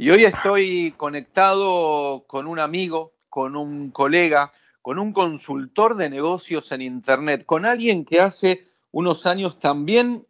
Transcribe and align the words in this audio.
Y 0.00 0.10
hoy 0.10 0.26
estoy 0.26 0.94
conectado 0.96 2.22
con 2.28 2.46
un 2.46 2.60
amigo, 2.60 3.14
con 3.28 3.56
un 3.56 3.90
colega, 3.90 4.52
con 4.80 4.96
un 4.96 5.12
consultor 5.12 5.96
de 5.96 6.08
negocios 6.08 6.70
en 6.70 6.82
Internet, 6.82 7.44
con 7.44 7.66
alguien 7.66 8.04
que 8.04 8.20
hace 8.20 8.64
unos 8.92 9.26
años 9.26 9.58
también 9.58 10.24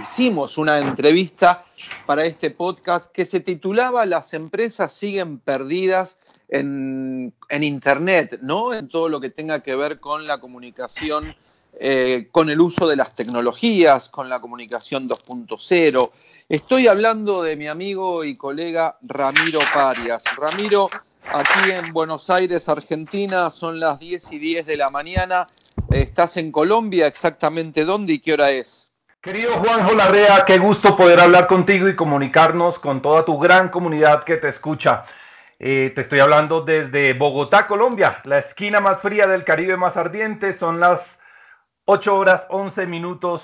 hicimos 0.00 0.58
una 0.58 0.78
entrevista 0.78 1.64
para 2.06 2.24
este 2.24 2.52
podcast 2.52 3.10
que 3.10 3.26
se 3.26 3.40
titulaba 3.40 4.06
Las 4.06 4.32
empresas 4.32 4.92
siguen 4.92 5.40
perdidas 5.40 6.16
en, 6.48 7.34
en 7.48 7.64
Internet, 7.64 8.38
¿no? 8.42 8.72
En 8.72 8.86
todo 8.86 9.08
lo 9.08 9.20
que 9.20 9.30
tenga 9.30 9.58
que 9.60 9.74
ver 9.74 9.98
con 9.98 10.28
la 10.28 10.40
comunicación 10.40 11.34
eh, 11.78 12.28
con 12.30 12.50
el 12.50 12.60
uso 12.60 12.86
de 12.86 12.96
las 12.96 13.14
tecnologías, 13.14 14.08
con 14.08 14.28
la 14.28 14.40
comunicación 14.40 15.08
2.0. 15.08 16.10
Estoy 16.48 16.88
hablando 16.88 17.42
de 17.42 17.56
mi 17.56 17.68
amigo 17.68 18.24
y 18.24 18.36
colega 18.36 18.98
Ramiro 19.02 19.60
Parias. 19.72 20.24
Ramiro, 20.36 20.88
aquí 21.32 21.70
en 21.70 21.92
Buenos 21.92 22.28
Aires, 22.30 22.68
Argentina, 22.68 23.50
son 23.50 23.80
las 23.80 23.98
10 23.98 24.32
y 24.32 24.38
10 24.38 24.66
de 24.66 24.76
la 24.76 24.88
mañana. 24.88 25.46
¿Estás 25.90 26.36
en 26.36 26.52
Colombia? 26.52 27.06
¿Exactamente 27.06 27.84
dónde 27.84 28.14
y 28.14 28.18
qué 28.18 28.34
hora 28.34 28.50
es? 28.50 28.90
Querido 29.22 29.52
Juanjo 29.52 29.94
Larrea, 29.94 30.44
qué 30.46 30.58
gusto 30.58 30.96
poder 30.96 31.20
hablar 31.20 31.46
contigo 31.46 31.88
y 31.88 31.94
comunicarnos 31.94 32.78
con 32.78 33.02
toda 33.02 33.24
tu 33.24 33.38
gran 33.38 33.68
comunidad 33.68 34.24
que 34.24 34.36
te 34.36 34.48
escucha. 34.48 35.04
Eh, 35.58 35.92
te 35.94 36.00
estoy 36.00 36.20
hablando 36.20 36.62
desde 36.62 37.12
Bogotá, 37.12 37.66
Colombia, 37.66 38.22
la 38.24 38.38
esquina 38.38 38.80
más 38.80 39.02
fría 39.02 39.26
del 39.26 39.44
Caribe 39.44 39.76
más 39.76 39.98
ardiente. 39.98 40.54
Son 40.54 40.80
las 40.80 41.18
8 41.92 42.16
horas 42.16 42.46
11 42.50 42.86
minutos 42.86 43.42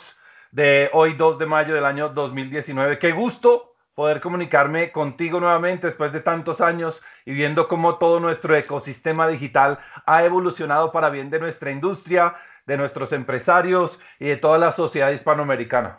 de 0.52 0.88
hoy 0.92 1.14
2 1.14 1.36
de 1.40 1.46
mayo 1.46 1.74
del 1.74 1.84
año 1.84 2.10
2019. 2.10 3.00
Qué 3.00 3.10
gusto 3.10 3.74
poder 3.92 4.20
comunicarme 4.20 4.92
contigo 4.92 5.40
nuevamente 5.40 5.88
después 5.88 6.12
de 6.12 6.20
tantos 6.20 6.60
años 6.60 7.02
y 7.24 7.32
viendo 7.32 7.66
cómo 7.66 7.98
todo 7.98 8.20
nuestro 8.20 8.54
ecosistema 8.54 9.26
digital 9.26 9.80
ha 10.06 10.24
evolucionado 10.24 10.92
para 10.92 11.10
bien 11.10 11.28
de 11.28 11.40
nuestra 11.40 11.72
industria, 11.72 12.36
de 12.66 12.76
nuestros 12.76 13.10
empresarios 13.10 13.98
y 14.20 14.26
de 14.26 14.36
toda 14.36 14.58
la 14.58 14.70
sociedad 14.70 15.10
hispanoamericana. 15.10 15.98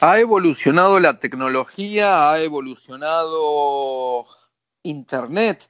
Ha 0.00 0.20
evolucionado 0.20 0.98
la 0.98 1.18
tecnología, 1.18 2.30
ha 2.30 2.40
evolucionado 2.40 4.24
Internet, 4.82 5.68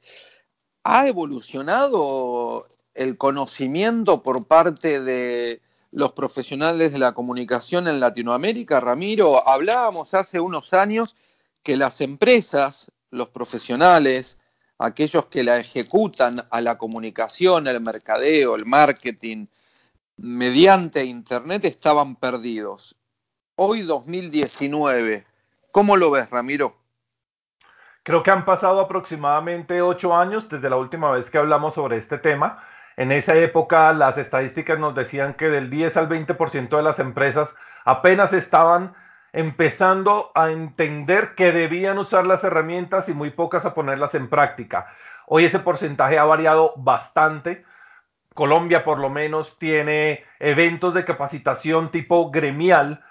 ha 0.84 1.08
evolucionado 1.08 2.64
el 2.94 3.18
conocimiento 3.18 4.22
por 4.22 4.46
parte 4.46 5.00
de 5.00 5.60
los 5.90 6.12
profesionales 6.12 6.92
de 6.92 6.98
la 6.98 7.12
comunicación 7.12 7.86
en 7.86 8.00
Latinoamérica, 8.00 8.80
Ramiro, 8.80 9.46
hablábamos 9.48 10.12
hace 10.14 10.40
unos 10.40 10.72
años 10.72 11.16
que 11.62 11.76
las 11.76 12.00
empresas, 12.00 12.90
los 13.10 13.28
profesionales, 13.28 14.38
aquellos 14.78 15.26
que 15.26 15.44
la 15.44 15.58
ejecutan 15.58 16.36
a 16.50 16.60
la 16.60 16.78
comunicación, 16.78 17.68
el 17.68 17.80
mercadeo, 17.80 18.56
el 18.56 18.66
marketing, 18.66 19.46
mediante 20.16 21.04
Internet 21.04 21.64
estaban 21.64 22.16
perdidos. 22.16 22.96
Hoy 23.56 23.82
2019, 23.82 25.24
¿cómo 25.70 25.96
lo 25.96 26.10
ves, 26.10 26.30
Ramiro? 26.30 26.76
Creo 28.02 28.22
que 28.22 28.30
han 28.30 28.44
pasado 28.44 28.80
aproximadamente 28.80 29.80
ocho 29.80 30.14
años 30.14 30.48
desde 30.48 30.68
la 30.68 30.76
última 30.76 31.10
vez 31.12 31.30
que 31.30 31.38
hablamos 31.38 31.74
sobre 31.74 31.96
este 31.96 32.18
tema 32.18 32.62
en 32.96 33.12
esa 33.12 33.34
época 33.34 33.92
las 33.92 34.18
estadísticas 34.18 34.78
nos 34.78 34.94
decían 34.94 35.34
que 35.34 35.48
del 35.48 35.70
10 35.70 35.96
al 35.96 36.08
20% 36.08 36.76
de 36.76 36.82
las 36.82 36.98
empresas 36.98 37.54
apenas 37.84 38.32
estaban 38.32 38.94
empezando 39.32 40.30
a 40.34 40.50
entender 40.50 41.34
que 41.34 41.50
debían 41.50 41.98
usar 41.98 42.24
las 42.24 42.44
herramientas 42.44 43.08
y 43.08 43.14
muy 43.14 43.30
pocas 43.30 43.66
a 43.66 43.74
ponerlas 43.74 44.14
en 44.14 44.28
práctica. 44.28 44.86
Hoy 45.26 45.44
ese 45.44 45.58
porcentaje 45.58 46.18
ha 46.18 46.24
variado 46.24 46.72
bastante. 46.76 47.64
Colombia 48.32 48.84
por 48.84 48.98
lo 48.98 49.10
menos 49.10 49.58
tiene 49.58 50.24
eventos 50.38 50.94
de 50.94 51.04
capacitación 51.04 51.90
tipo 51.90 52.30
gremial. 52.30 53.04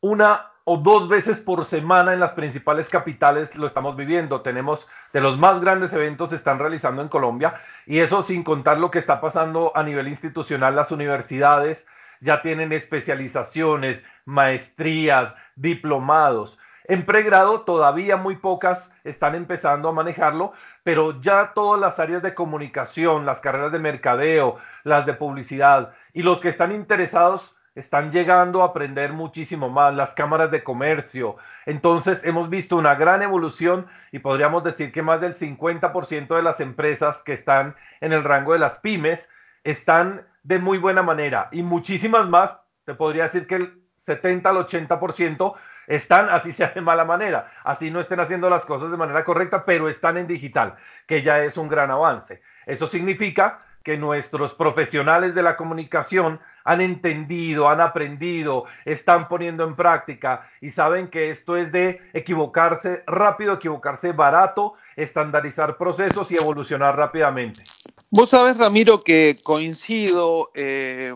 Una 0.00 0.51
o 0.64 0.76
dos 0.76 1.08
veces 1.08 1.38
por 1.38 1.64
semana 1.64 2.12
en 2.12 2.20
las 2.20 2.32
principales 2.32 2.88
capitales 2.88 3.54
lo 3.56 3.66
estamos 3.66 3.96
viviendo. 3.96 4.42
Tenemos 4.42 4.86
de 5.12 5.20
los 5.20 5.38
más 5.38 5.60
grandes 5.60 5.92
eventos 5.92 6.30
se 6.30 6.36
están 6.36 6.58
realizando 6.58 7.02
en 7.02 7.08
Colombia 7.08 7.54
y 7.86 7.98
eso 7.98 8.22
sin 8.22 8.44
contar 8.44 8.78
lo 8.78 8.90
que 8.90 8.98
está 8.98 9.20
pasando 9.20 9.72
a 9.74 9.82
nivel 9.82 10.08
institucional. 10.08 10.76
Las 10.76 10.92
universidades 10.92 11.84
ya 12.20 12.42
tienen 12.42 12.72
especializaciones, 12.72 14.04
maestrías, 14.24 15.34
diplomados. 15.56 16.58
En 16.84 17.06
pregrado 17.06 17.62
todavía 17.62 18.16
muy 18.16 18.36
pocas 18.36 18.92
están 19.04 19.34
empezando 19.34 19.88
a 19.88 19.92
manejarlo, 19.92 20.52
pero 20.82 21.20
ya 21.20 21.52
todas 21.54 21.80
las 21.80 21.98
áreas 21.98 22.22
de 22.22 22.34
comunicación, 22.34 23.26
las 23.26 23.40
carreras 23.40 23.72
de 23.72 23.78
mercadeo, 23.78 24.58
las 24.84 25.06
de 25.06 25.14
publicidad 25.14 25.94
y 26.12 26.22
los 26.22 26.40
que 26.40 26.48
están 26.48 26.72
interesados 26.72 27.56
están 27.74 28.12
llegando 28.12 28.62
a 28.62 28.66
aprender 28.66 29.12
muchísimo 29.12 29.68
más, 29.70 29.94
las 29.94 30.10
cámaras 30.10 30.50
de 30.50 30.62
comercio. 30.62 31.36
Entonces 31.64 32.20
hemos 32.24 32.50
visto 32.50 32.76
una 32.76 32.94
gran 32.94 33.22
evolución 33.22 33.86
y 34.10 34.18
podríamos 34.18 34.62
decir 34.62 34.92
que 34.92 35.02
más 35.02 35.20
del 35.20 35.34
50% 35.34 36.36
de 36.36 36.42
las 36.42 36.60
empresas 36.60 37.18
que 37.18 37.32
están 37.32 37.74
en 38.00 38.12
el 38.12 38.24
rango 38.24 38.52
de 38.52 38.58
las 38.58 38.78
pymes 38.80 39.28
están 39.64 40.26
de 40.42 40.58
muy 40.58 40.78
buena 40.78 41.02
manera 41.02 41.48
y 41.52 41.62
muchísimas 41.62 42.28
más, 42.28 42.56
te 42.84 42.94
podría 42.94 43.24
decir 43.24 43.46
que 43.46 43.54
el 43.56 43.82
70 44.06 44.50
al 44.50 44.56
80% 44.56 45.54
están 45.86 46.28
así 46.30 46.52
sea 46.52 46.68
de 46.68 46.80
mala 46.80 47.04
manera, 47.04 47.52
así 47.64 47.90
no 47.90 48.00
estén 48.00 48.20
haciendo 48.20 48.50
las 48.50 48.64
cosas 48.64 48.90
de 48.90 48.96
manera 48.96 49.24
correcta, 49.24 49.64
pero 49.64 49.88
están 49.88 50.16
en 50.16 50.26
digital, 50.26 50.76
que 51.06 51.22
ya 51.22 51.42
es 51.42 51.56
un 51.56 51.68
gran 51.68 51.90
avance. 51.90 52.42
Eso 52.66 52.86
significa 52.86 53.58
que 53.82 53.96
nuestros 53.96 54.54
profesionales 54.54 55.34
de 55.34 55.42
la 55.42 55.56
comunicación 55.56 56.40
han 56.64 56.80
entendido, 56.80 57.68
han 57.68 57.80
aprendido, 57.80 58.64
están 58.84 59.28
poniendo 59.28 59.64
en 59.64 59.76
práctica 59.76 60.50
y 60.60 60.70
saben 60.70 61.08
que 61.08 61.30
esto 61.30 61.56
es 61.56 61.72
de 61.72 62.00
equivocarse 62.12 63.02
rápido, 63.06 63.54
equivocarse 63.54 64.12
barato, 64.12 64.74
estandarizar 64.96 65.76
procesos 65.76 66.30
y 66.30 66.36
evolucionar 66.36 66.96
rápidamente. 66.96 67.62
Vos 68.10 68.30
sabés, 68.30 68.58
Ramiro, 68.58 69.00
que 69.02 69.36
coincido, 69.42 70.50
eh, 70.54 71.14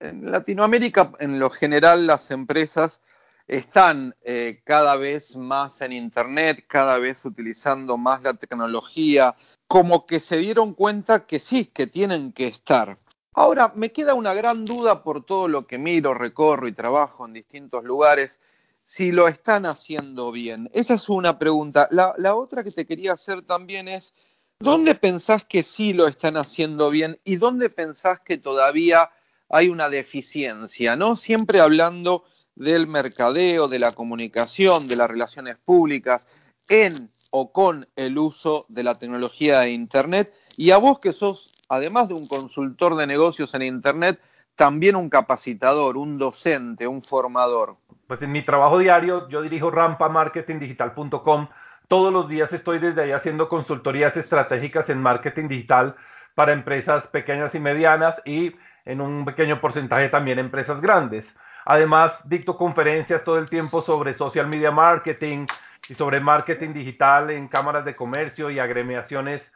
en 0.00 0.30
Latinoamérica 0.30 1.12
en 1.20 1.38
lo 1.38 1.50
general 1.50 2.06
las 2.06 2.30
empresas 2.30 3.00
están 3.46 4.14
eh, 4.22 4.60
cada 4.64 4.96
vez 4.96 5.36
más 5.36 5.80
en 5.80 5.92
Internet, 5.92 6.64
cada 6.68 6.98
vez 6.98 7.24
utilizando 7.24 7.98
más 7.98 8.22
la 8.22 8.34
tecnología, 8.34 9.34
como 9.66 10.06
que 10.06 10.20
se 10.20 10.38
dieron 10.38 10.74
cuenta 10.74 11.26
que 11.26 11.38
sí, 11.38 11.66
que 11.66 11.86
tienen 11.86 12.32
que 12.32 12.46
estar. 12.46 12.98
Ahora, 13.34 13.72
me 13.74 13.92
queda 13.92 14.14
una 14.14 14.34
gran 14.34 14.64
duda 14.64 15.02
por 15.02 15.24
todo 15.24 15.48
lo 15.48 15.66
que 15.66 15.78
miro, 15.78 16.12
recorro 16.12 16.68
y 16.68 16.72
trabajo 16.72 17.24
en 17.24 17.32
distintos 17.32 17.82
lugares, 17.82 18.38
si 18.84 19.10
lo 19.10 19.26
están 19.26 19.64
haciendo 19.64 20.32
bien. 20.32 20.68
Esa 20.74 20.94
es 20.94 21.08
una 21.08 21.38
pregunta. 21.38 21.88
La, 21.90 22.34
otra 22.34 22.62
que 22.62 22.70
te 22.70 22.84
quería 22.84 23.14
hacer 23.14 23.40
también 23.42 23.88
es, 23.88 24.12
¿dónde 24.58 24.94
pensás 24.94 25.44
que 25.44 25.62
sí 25.62 25.94
lo 25.94 26.06
están 26.08 26.36
haciendo 26.36 26.90
bien 26.90 27.18
y 27.24 27.36
dónde 27.36 27.70
pensás 27.70 28.20
que 28.20 28.36
todavía 28.36 29.10
hay 29.48 29.70
una 29.70 29.88
deficiencia? 29.88 30.94
¿No? 30.96 31.16
Siempre 31.16 31.60
hablando 31.60 32.24
del 32.54 32.86
mercadeo, 32.86 33.66
de 33.66 33.78
la 33.78 33.92
comunicación, 33.92 34.88
de 34.88 34.96
las 34.96 35.08
relaciones 35.08 35.56
públicas, 35.56 36.26
en 36.68 37.08
o 37.30 37.50
con 37.50 37.88
el 37.96 38.18
uso 38.18 38.66
de 38.68 38.84
la 38.84 38.98
tecnología 38.98 39.60
de 39.60 39.70
Internet. 39.70 40.34
Y 40.56 40.70
a 40.70 40.78
vos 40.78 40.98
que 40.98 41.12
sos, 41.12 41.64
además 41.68 42.08
de 42.08 42.14
un 42.14 42.26
consultor 42.26 42.96
de 42.96 43.06
negocios 43.06 43.54
en 43.54 43.62
Internet, 43.62 44.20
también 44.56 44.96
un 44.96 45.08
capacitador, 45.08 45.96
un 45.96 46.18
docente, 46.18 46.86
un 46.86 47.02
formador. 47.02 47.76
Pues 48.06 48.22
en 48.22 48.32
mi 48.32 48.44
trabajo 48.44 48.78
diario 48.78 49.28
yo 49.28 49.42
dirijo 49.42 49.70
rampamarketingdigital.com. 49.70 51.48
Todos 51.88 52.12
los 52.12 52.28
días 52.28 52.52
estoy 52.52 52.78
desde 52.78 53.02
ahí 53.02 53.12
haciendo 53.12 53.48
consultorías 53.48 54.16
estratégicas 54.16 54.90
en 54.90 55.00
marketing 55.00 55.48
digital 55.48 55.96
para 56.34 56.52
empresas 56.52 57.06
pequeñas 57.08 57.54
y 57.54 57.60
medianas 57.60 58.20
y 58.24 58.52
en 58.84 59.00
un 59.00 59.24
pequeño 59.24 59.60
porcentaje 59.60 60.08
también 60.08 60.38
empresas 60.38 60.80
grandes. 60.80 61.34
Además, 61.64 62.20
dicto 62.28 62.56
conferencias 62.56 63.24
todo 63.24 63.38
el 63.38 63.48
tiempo 63.48 63.82
sobre 63.82 64.14
social 64.14 64.48
media 64.48 64.70
marketing, 64.70 65.46
y 65.88 65.94
sobre 65.94 66.20
marketing 66.20 66.72
digital 66.72 67.30
en 67.30 67.48
cámaras 67.48 67.84
de 67.84 67.96
comercio 67.96 68.50
y 68.50 68.58
agremiaciones 68.58 69.50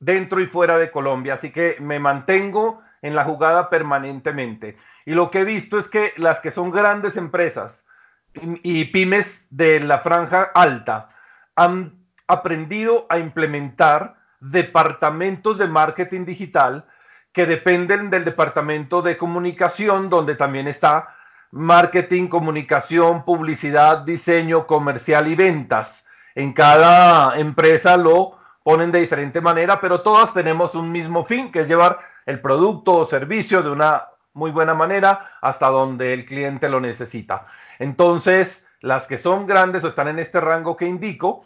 dentro 0.00 0.40
y 0.40 0.46
fuera 0.46 0.78
de 0.78 0.90
Colombia, 0.90 1.34
así 1.34 1.52
que 1.52 1.76
me 1.78 2.00
mantengo 2.00 2.82
en 3.02 3.14
la 3.14 3.24
jugada 3.24 3.70
permanentemente. 3.70 4.76
Y 5.06 5.12
lo 5.12 5.30
que 5.30 5.40
he 5.40 5.44
visto 5.44 5.78
es 5.78 5.88
que 5.88 6.12
las 6.16 6.40
que 6.40 6.50
son 6.50 6.70
grandes 6.70 7.16
empresas 7.16 7.84
y, 8.34 8.84
pymes 8.86 9.46
de 9.50 9.80
la 9.80 10.00
franja 10.00 10.50
alta 10.54 11.10
han 11.56 11.94
aprendido 12.26 13.06
a 13.08 13.18
implementar 13.18 14.16
departamentos 14.40 15.58
de 15.58 15.66
marketing 15.66 16.24
digital 16.24 16.86
que 17.32 17.46
dependen 17.46 18.10
del 18.10 18.24
departamento 18.24 19.02
de 19.02 19.16
comunicación, 19.16 20.08
donde 20.08 20.34
también 20.34 20.66
está 20.68 21.14
marketing, 21.50 22.28
comunicación, 22.28 23.24
publicidad, 23.24 23.98
diseño, 23.98 24.66
comercial 24.66 25.28
y 25.28 25.34
ventas. 25.34 26.06
En 26.34 26.52
cada 26.52 27.38
empresa 27.38 27.96
lo 27.96 28.39
ponen 28.62 28.92
de 28.92 29.00
diferente 29.00 29.40
manera, 29.40 29.80
pero 29.80 30.02
todas 30.02 30.32
tenemos 30.34 30.74
un 30.74 30.92
mismo 30.92 31.24
fin, 31.24 31.50
que 31.50 31.60
es 31.60 31.68
llevar 31.68 32.00
el 32.26 32.40
producto 32.40 32.96
o 32.96 33.04
servicio 33.04 33.62
de 33.62 33.70
una 33.70 34.04
muy 34.32 34.50
buena 34.50 34.74
manera 34.74 35.30
hasta 35.40 35.68
donde 35.68 36.12
el 36.12 36.24
cliente 36.24 36.68
lo 36.68 36.80
necesita. 36.80 37.46
Entonces, 37.78 38.64
las 38.80 39.06
que 39.06 39.18
son 39.18 39.46
grandes 39.46 39.84
o 39.84 39.88
están 39.88 40.08
en 40.08 40.18
este 40.18 40.40
rango 40.40 40.76
que 40.76 40.86
indico, 40.86 41.44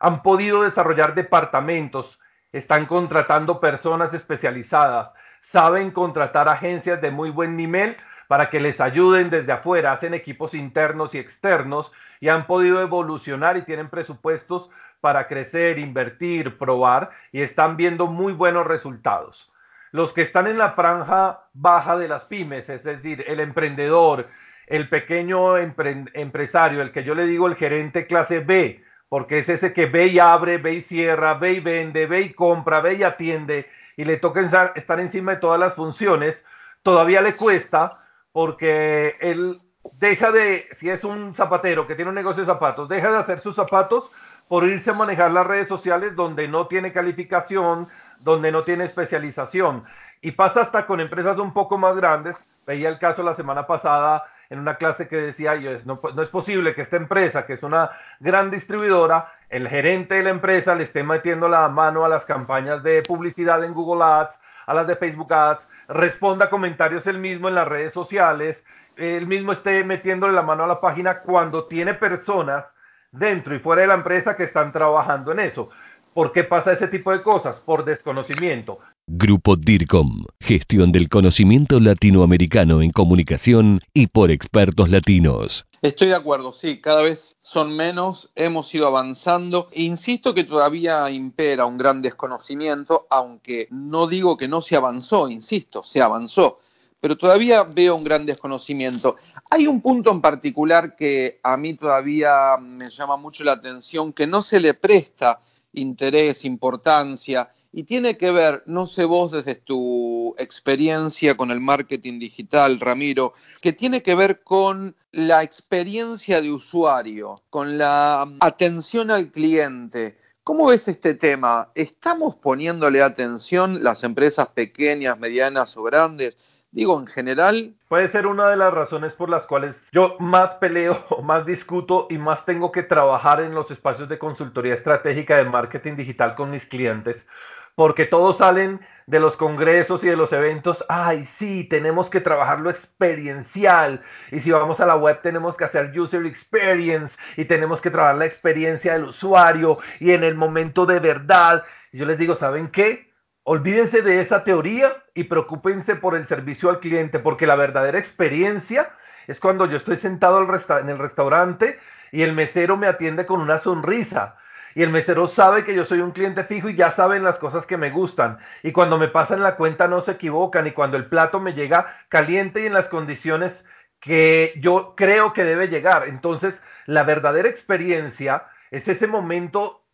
han 0.00 0.22
podido 0.22 0.62
desarrollar 0.62 1.14
departamentos, 1.14 2.18
están 2.52 2.86
contratando 2.86 3.60
personas 3.60 4.12
especializadas, 4.14 5.12
saben 5.40 5.90
contratar 5.90 6.48
agencias 6.48 7.00
de 7.00 7.10
muy 7.10 7.30
buen 7.30 7.56
nivel 7.56 7.96
para 8.28 8.50
que 8.50 8.60
les 8.60 8.80
ayuden 8.80 9.30
desde 9.30 9.52
afuera, 9.52 9.92
hacen 9.92 10.14
equipos 10.14 10.54
internos 10.54 11.14
y 11.14 11.18
externos 11.18 11.92
y 12.20 12.28
han 12.28 12.46
podido 12.46 12.80
evolucionar 12.80 13.56
y 13.56 13.62
tienen 13.62 13.88
presupuestos 13.88 14.68
para 15.06 15.28
crecer, 15.28 15.78
invertir, 15.78 16.58
probar 16.58 17.10
y 17.30 17.40
están 17.40 17.76
viendo 17.76 18.08
muy 18.08 18.32
buenos 18.32 18.66
resultados. 18.66 19.52
Los 19.92 20.12
que 20.12 20.22
están 20.22 20.48
en 20.48 20.58
la 20.58 20.72
franja 20.72 21.44
baja 21.54 21.96
de 21.96 22.08
las 22.08 22.24
pymes, 22.24 22.68
es 22.68 22.82
decir, 22.82 23.22
el 23.28 23.38
emprendedor, 23.38 24.26
el 24.66 24.88
pequeño 24.88 25.58
empresario, 25.58 26.82
el 26.82 26.90
que 26.90 27.04
yo 27.04 27.14
le 27.14 27.24
digo 27.24 27.46
el 27.46 27.54
gerente 27.54 28.08
clase 28.08 28.40
B, 28.40 28.82
porque 29.08 29.38
es 29.38 29.48
ese 29.48 29.72
que 29.72 29.86
ve 29.86 30.08
y 30.08 30.18
abre, 30.18 30.58
ve 30.58 30.72
y 30.72 30.80
cierra, 30.80 31.34
ve 31.34 31.52
y 31.52 31.60
vende, 31.60 32.06
ve 32.06 32.22
y 32.22 32.32
compra, 32.32 32.80
ve 32.80 32.94
y 32.94 33.04
atiende 33.04 33.70
y 33.96 34.04
le 34.04 34.16
toca 34.16 34.72
estar 34.74 34.98
encima 34.98 35.34
de 35.34 35.40
todas 35.40 35.60
las 35.60 35.76
funciones, 35.76 36.44
todavía 36.82 37.22
le 37.22 37.36
cuesta 37.36 38.00
porque 38.32 39.14
él 39.20 39.60
deja 40.00 40.32
de, 40.32 40.66
si 40.72 40.90
es 40.90 41.04
un 41.04 41.32
zapatero 41.36 41.86
que 41.86 41.94
tiene 41.94 42.08
un 42.08 42.16
negocio 42.16 42.42
de 42.42 42.52
zapatos, 42.52 42.88
deja 42.88 43.08
de 43.12 43.18
hacer 43.18 43.38
sus 43.38 43.54
zapatos 43.54 44.10
por 44.48 44.64
irse 44.64 44.90
a 44.90 44.94
manejar 44.94 45.30
las 45.30 45.46
redes 45.46 45.68
sociales 45.68 46.14
donde 46.14 46.48
no 46.48 46.66
tiene 46.66 46.92
calificación, 46.92 47.88
donde 48.20 48.52
no 48.52 48.62
tiene 48.62 48.84
especialización. 48.84 49.84
Y 50.20 50.32
pasa 50.32 50.62
hasta 50.62 50.86
con 50.86 51.00
empresas 51.00 51.38
un 51.38 51.52
poco 51.52 51.78
más 51.78 51.96
grandes. 51.96 52.36
Veía 52.66 52.88
el 52.88 52.98
caso 52.98 53.22
la 53.22 53.34
semana 53.34 53.66
pasada 53.66 54.24
en 54.48 54.60
una 54.60 54.76
clase 54.76 55.08
que 55.08 55.16
decía, 55.16 55.56
yo, 55.56 55.70
no, 55.84 56.00
es 56.22 56.28
posible 56.28 56.74
que 56.74 56.82
esta 56.82 56.96
empresa, 56.96 57.46
que 57.46 57.54
es 57.54 57.62
una 57.62 57.90
gran 58.20 58.50
distribuidora, 58.50 59.32
el 59.48 59.68
gerente 59.68 60.14
de 60.14 60.22
la 60.22 60.30
empresa 60.30 60.74
le 60.74 60.84
esté 60.84 61.02
metiendo 61.02 61.48
la 61.48 61.68
mano 61.68 62.04
a 62.04 62.08
las 62.08 62.24
campañas 62.24 62.82
de 62.82 63.02
publicidad 63.02 63.62
en 63.64 63.74
Google 63.74 64.04
Ads, 64.04 64.38
a 64.66 64.74
las 64.74 64.86
de 64.86 64.96
Facebook 64.96 65.32
Ads, 65.32 65.66
responda 65.88 66.50
comentarios 66.50 67.06
él 67.06 67.18
mismo 67.18 67.48
en 67.48 67.56
las 67.56 67.66
redes 67.66 67.92
sociales, 67.92 68.64
él 68.96 69.26
mismo 69.26 69.52
esté 69.52 69.84
metiéndole 69.84 70.32
la 70.32 70.42
mano 70.42 70.64
a 70.64 70.68
la 70.68 70.80
página 70.80 71.20
cuando 71.20 71.64
tiene 71.64 71.94
personas 71.94 72.72
dentro 73.12 73.54
y 73.54 73.58
fuera 73.58 73.82
de 73.82 73.88
la 73.88 73.94
empresa 73.94 74.36
que 74.36 74.44
están 74.44 74.72
trabajando 74.72 75.32
en 75.32 75.40
eso. 75.40 75.70
¿Por 76.14 76.32
qué 76.32 76.44
pasa 76.44 76.72
ese 76.72 76.88
tipo 76.88 77.12
de 77.12 77.22
cosas? 77.22 77.58
Por 77.58 77.84
desconocimiento. 77.84 78.78
Grupo 79.06 79.54
DIRCOM, 79.54 80.24
gestión 80.40 80.90
del 80.90 81.08
conocimiento 81.08 81.78
latinoamericano 81.78 82.80
en 82.82 82.90
comunicación 82.90 83.80
y 83.92 84.06
por 84.06 84.30
expertos 84.30 84.88
latinos. 84.88 85.66
Estoy 85.82 86.08
de 86.08 86.14
acuerdo, 86.14 86.52
sí, 86.52 86.80
cada 86.80 87.02
vez 87.02 87.36
son 87.40 87.76
menos, 87.76 88.32
hemos 88.34 88.74
ido 88.74 88.88
avanzando. 88.88 89.68
Insisto 89.74 90.34
que 90.34 90.44
todavía 90.44 91.08
impera 91.10 91.66
un 91.66 91.78
gran 91.78 92.02
desconocimiento, 92.02 93.06
aunque 93.10 93.68
no 93.70 94.06
digo 94.06 94.36
que 94.36 94.48
no 94.48 94.62
se 94.62 94.74
avanzó, 94.74 95.28
insisto, 95.28 95.82
se 95.82 96.00
avanzó, 96.00 96.60
pero 97.00 97.16
todavía 97.16 97.62
veo 97.62 97.94
un 97.94 98.04
gran 98.04 98.26
desconocimiento. 98.26 99.16
Hay 99.50 99.66
un 99.66 99.80
punto 99.80 100.10
en 100.10 100.20
particular 100.20 100.96
que 100.96 101.40
a 101.42 101.56
mí 101.56 101.74
todavía 101.74 102.56
me 102.58 102.90
llama 102.90 103.16
mucho 103.16 103.44
la 103.44 103.52
atención, 103.52 104.12
que 104.12 104.26
no 104.26 104.42
se 104.42 104.60
le 104.60 104.74
presta 104.74 105.40
interés, 105.72 106.44
importancia, 106.44 107.50
y 107.72 107.84
tiene 107.84 108.16
que 108.16 108.30
ver, 108.30 108.62
no 108.64 108.86
sé 108.86 109.04
vos 109.04 109.32
desde 109.32 109.54
tu 109.54 110.34
experiencia 110.38 111.36
con 111.36 111.50
el 111.50 111.60
marketing 111.60 112.18
digital, 112.18 112.80
Ramiro, 112.80 113.34
que 113.60 113.74
tiene 113.74 114.02
que 114.02 114.14
ver 114.14 114.42
con 114.42 114.96
la 115.12 115.42
experiencia 115.42 116.40
de 116.40 116.50
usuario, 116.50 117.36
con 117.50 117.76
la 117.76 118.26
atención 118.40 119.10
al 119.10 119.30
cliente. 119.30 120.18
¿Cómo 120.42 120.68
ves 120.68 120.88
este 120.88 121.14
tema? 121.14 121.70
¿Estamos 121.74 122.36
poniéndole 122.36 123.02
atención 123.02 123.84
las 123.84 124.04
empresas 124.04 124.48
pequeñas, 124.48 125.18
medianas 125.18 125.76
o 125.76 125.82
grandes? 125.82 126.38
Digo, 126.70 126.98
en 127.00 127.06
general. 127.06 127.74
Puede 127.88 128.08
ser 128.08 128.26
una 128.26 128.50
de 128.50 128.56
las 128.56 128.72
razones 128.72 129.12
por 129.14 129.30
las 129.30 129.44
cuales 129.44 129.80
yo 129.92 130.16
más 130.18 130.54
peleo, 130.54 131.04
más 131.22 131.46
discuto 131.46 132.06
y 132.10 132.18
más 132.18 132.44
tengo 132.44 132.72
que 132.72 132.82
trabajar 132.82 133.40
en 133.40 133.54
los 133.54 133.70
espacios 133.70 134.08
de 134.08 134.18
consultoría 134.18 134.74
estratégica 134.74 135.36
de 135.36 135.44
marketing 135.44 135.96
digital 135.96 136.34
con 136.34 136.50
mis 136.50 136.66
clientes, 136.66 137.26
porque 137.74 138.04
todos 138.04 138.38
salen 138.38 138.80
de 139.06 139.20
los 139.20 139.36
congresos 139.36 140.02
y 140.02 140.08
de 140.08 140.16
los 140.16 140.32
eventos, 140.32 140.84
ay, 140.88 141.26
sí, 141.38 141.64
tenemos 141.64 142.10
que 142.10 142.20
trabajar 142.20 142.60
lo 142.60 142.70
experiencial. 142.70 144.02
Y 144.32 144.40
si 144.40 144.50
vamos 144.50 144.80
a 144.80 144.86
la 144.86 144.96
web, 144.96 145.20
tenemos 145.22 145.56
que 145.56 145.64
hacer 145.64 145.98
user 145.98 146.26
experience 146.26 147.16
y 147.36 147.44
tenemos 147.44 147.80
que 147.80 147.90
trabajar 147.90 148.16
la 148.16 148.26
experiencia 148.26 148.94
del 148.94 149.04
usuario 149.04 149.78
y 150.00 150.10
en 150.10 150.24
el 150.24 150.34
momento 150.34 150.86
de 150.86 150.98
verdad. 150.98 151.64
Yo 151.92 152.04
les 152.04 152.18
digo, 152.18 152.34
¿saben 152.34 152.68
qué? 152.68 153.05
Olvídense 153.48 154.02
de 154.02 154.20
esa 154.20 154.42
teoría 154.42 155.04
y 155.14 155.22
preocúpense 155.22 155.94
por 155.94 156.16
el 156.16 156.26
servicio 156.26 156.68
al 156.68 156.80
cliente, 156.80 157.20
porque 157.20 157.46
la 157.46 157.54
verdadera 157.54 157.96
experiencia 157.96 158.90
es 159.28 159.38
cuando 159.38 159.66
yo 159.66 159.76
estoy 159.76 159.98
sentado 159.98 160.42
en 160.42 160.88
el 160.88 160.98
restaurante 160.98 161.78
y 162.10 162.22
el 162.22 162.32
mesero 162.32 162.76
me 162.76 162.88
atiende 162.88 163.24
con 163.24 163.40
una 163.40 163.60
sonrisa. 163.60 164.34
Y 164.74 164.82
el 164.82 164.90
mesero 164.90 165.28
sabe 165.28 165.64
que 165.64 165.76
yo 165.76 165.84
soy 165.84 166.00
un 166.00 166.10
cliente 166.10 166.42
fijo 166.42 166.68
y 166.70 166.74
ya 166.74 166.90
saben 166.90 167.22
las 167.22 167.38
cosas 167.38 167.66
que 167.66 167.76
me 167.76 167.90
gustan. 167.90 168.38
Y 168.64 168.72
cuando 168.72 168.98
me 168.98 169.06
pasan 169.06 169.44
la 169.44 169.54
cuenta 169.54 169.86
no 169.86 170.00
se 170.00 170.10
equivocan. 170.10 170.66
Y 170.66 170.72
cuando 170.72 170.96
el 170.96 171.06
plato 171.06 171.38
me 171.38 171.52
llega 171.52 171.94
caliente 172.08 172.62
y 172.62 172.66
en 172.66 172.74
las 172.74 172.88
condiciones 172.88 173.52
que 174.00 174.54
yo 174.56 174.94
creo 174.96 175.32
que 175.32 175.44
debe 175.44 175.68
llegar. 175.68 176.08
Entonces, 176.08 176.60
la 176.86 177.04
verdadera 177.04 177.48
experiencia 177.48 178.48
es 178.72 178.88
ese 178.88 179.06
momento 179.06 179.85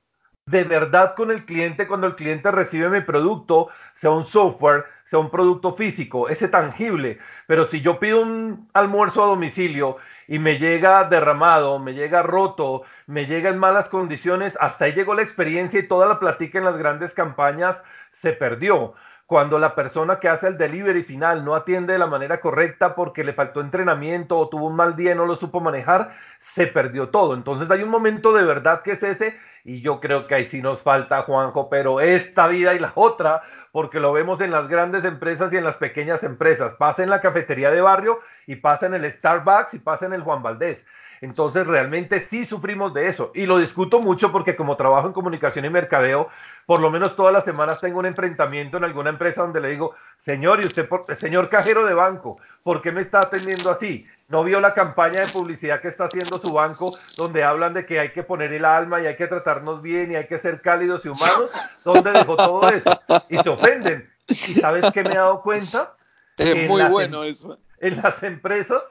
de 0.47 0.65
verdad 0.65 1.15
con 1.15 1.31
el 1.31 1.45
cliente 1.45 1.87
cuando 1.87 2.07
el 2.07 2.17
cliente 2.17 2.51
recibe 2.51 2.89
mi 2.89 3.01
producto, 3.01 3.69
sea 3.95 4.11
un 4.11 4.25
software, 4.25 4.85
sea 5.05 5.19
un 5.19 5.31
producto 5.31 5.75
físico, 5.75 6.29
ese 6.29 6.49
tangible. 6.49 7.19
Pero 7.47 7.65
si 7.67 7.81
yo 7.81 8.01
pido 8.01 8.23
un 8.23 8.69
almuerzo 8.73 9.23
a 9.23 9.27
domicilio 9.27 9.99
y 10.27 10.39
me 10.39 10.59
llega 10.59 11.05
derramado, 11.05 11.79
me 11.79 11.95
llega 11.95 12.23
roto, 12.23 12.83
me 13.07 13.27
llega 13.27 13.51
en 13.51 13.59
malas 13.59 13.89
condiciones, 13.89 14.57
hasta 14.61 14.87
ahí 14.87 14.93
llegó 14.93 15.15
la 15.15 15.23
experiencia 15.23 15.79
y 15.79 15.87
toda 15.87 16.07
la 16.07 16.19
platica 16.19 16.59
en 16.59 16.65
las 16.65 16.77
grandes 16.77 17.13
campañas 17.13 17.81
se 18.11 18.33
perdió. 18.33 18.95
Cuando 19.33 19.59
la 19.59 19.75
persona 19.75 20.21
que 20.21 20.29
hace 20.29 20.47
el 20.47 20.59
delivery 20.59 21.05
final 21.05 21.43
no 21.43 21.55
atiende 21.55 21.95
de 21.95 21.99
la 21.99 22.07
manera 22.07 22.39
correcta 22.39 22.95
porque 22.95 23.25
le 23.25 23.33
faltó 23.33 23.63
entrenamiento 23.63 24.37
o 24.37 24.51
tuvo 24.51 24.67
un 24.67 24.77
mal 24.77 24.95
día 24.95 25.13
y 25.13 25.15
no 25.15 25.25
lo 25.25 25.37
supo 25.37 25.59
manejar, 25.59 26.13
se 26.39 26.67
perdió 26.67 27.09
todo. 27.09 27.33
Entonces 27.33 27.71
hay 27.71 27.83
un 27.83 27.89
momento 27.89 28.35
de 28.35 28.45
verdad 28.45 28.83
que 28.83 28.93
es 28.93 29.03
ese 29.03 29.35
y 29.65 29.81
yo 29.81 30.01
creo 30.01 30.27
que 30.27 30.35
ahí 30.35 30.45
sí 30.51 30.61
nos 30.61 30.83
falta, 30.83 31.23
Juanjo, 31.23 31.71
pero 31.71 32.03
esta 32.03 32.47
vida 32.47 32.75
y 32.75 32.79
la 32.79 32.93
otra, 32.95 33.41
porque 33.71 34.01
lo 34.01 34.13
vemos 34.13 34.39
en 34.43 34.51
las 34.51 34.69
grandes 34.69 35.03
empresas 35.07 35.51
y 35.55 35.57
en 35.57 35.65
las 35.65 35.77
pequeñas 35.77 36.23
empresas. 36.25 36.75
Pasa 36.75 37.03
en 37.03 37.09
la 37.09 37.23
cafetería 37.23 37.71
de 37.71 37.81
barrio 37.81 38.21
y 38.47 38.57
pasa 38.57 38.85
en 38.85 38.93
el 38.93 39.11
Starbucks 39.11 39.73
y 39.73 39.79
pasa 39.79 40.05
en 40.05 40.13
el 40.13 40.21
Juan 40.21 40.43
Valdés. 40.43 40.85
Entonces 41.23 41.69
realmente 41.69 42.19
sí 42.19 42.45
sufrimos 42.45 42.93
de 42.93 43.07
eso 43.07 43.31
y 43.33 43.47
lo 43.47 43.59
discuto 43.59 44.01
mucho 44.01 44.33
porque 44.33 44.57
como 44.57 44.77
trabajo 44.77 45.07
en 45.07 45.13
comunicación 45.13 45.65
y 45.65 45.71
mercadeo, 45.71 46.29
por 46.67 46.81
lo 46.81 46.91
menos 46.91 47.15
todas 47.15 47.33
las 47.33 47.45
semanas 47.45 47.81
tengo 47.81 48.01
un 48.01 48.07
enfrentamiento 48.07 48.77
en 48.77 48.83
alguna 48.83 49.11
empresa 49.11 49.43
donde 49.43 49.61
le 49.61 49.69
digo, 49.69 49.95
señor, 50.19 50.61
y 50.61 50.67
usted, 50.67 50.89
señor 51.15 51.49
cajero 51.49 51.87
de 51.87 51.95
banco, 51.95 52.41
¿por 52.65 52.83
qué 52.83 52.91
me 52.91 53.03
está 53.03 53.21
atendiendo 53.21 53.71
así? 53.71 54.05
¿No 54.27 54.43
vio 54.43 54.59
la 54.59 54.75
campaña 54.75 55.21
de 55.21 55.29
publicidad 55.29 55.81
que 55.81 55.89
está 55.89 56.07
haciendo 56.07 56.39
su 56.39 56.53
banco 56.53 56.91
donde 57.17 57.45
hablan 57.45 57.73
de 57.73 57.87
que 57.87 58.01
hay 58.01 58.11
que 58.11 58.25
poner 58.25 58.53
el 58.53 58.65
alma 58.65 59.01
y 59.01 59.07
hay 59.07 59.15
que 59.15 59.29
tratarnos 59.29 59.81
bien 59.81 60.11
y 60.11 60.17
hay 60.17 60.27
que 60.27 60.41
ser 60.41 60.61
cálidos 60.61 61.07
y 61.07 61.09
humanos? 61.09 61.53
¿Dónde 61.85 62.11
dejó 62.11 62.35
todo 62.35 62.69
eso? 62.69 63.01
Y 63.29 63.39
se 63.39 63.49
ofenden. 63.49 64.11
¿Y 64.27 64.35
sabes 64.35 64.91
qué 64.93 65.05
me 65.05 65.13
he 65.13 65.17
dado 65.17 65.41
cuenta? 65.41 65.95
Es 66.37 66.69
muy 66.69 66.83
bueno 66.87 67.23
em- 67.23 67.31
eso. 67.31 67.59
En 67.79 68.03
las 68.03 68.21
empresas 68.25 68.83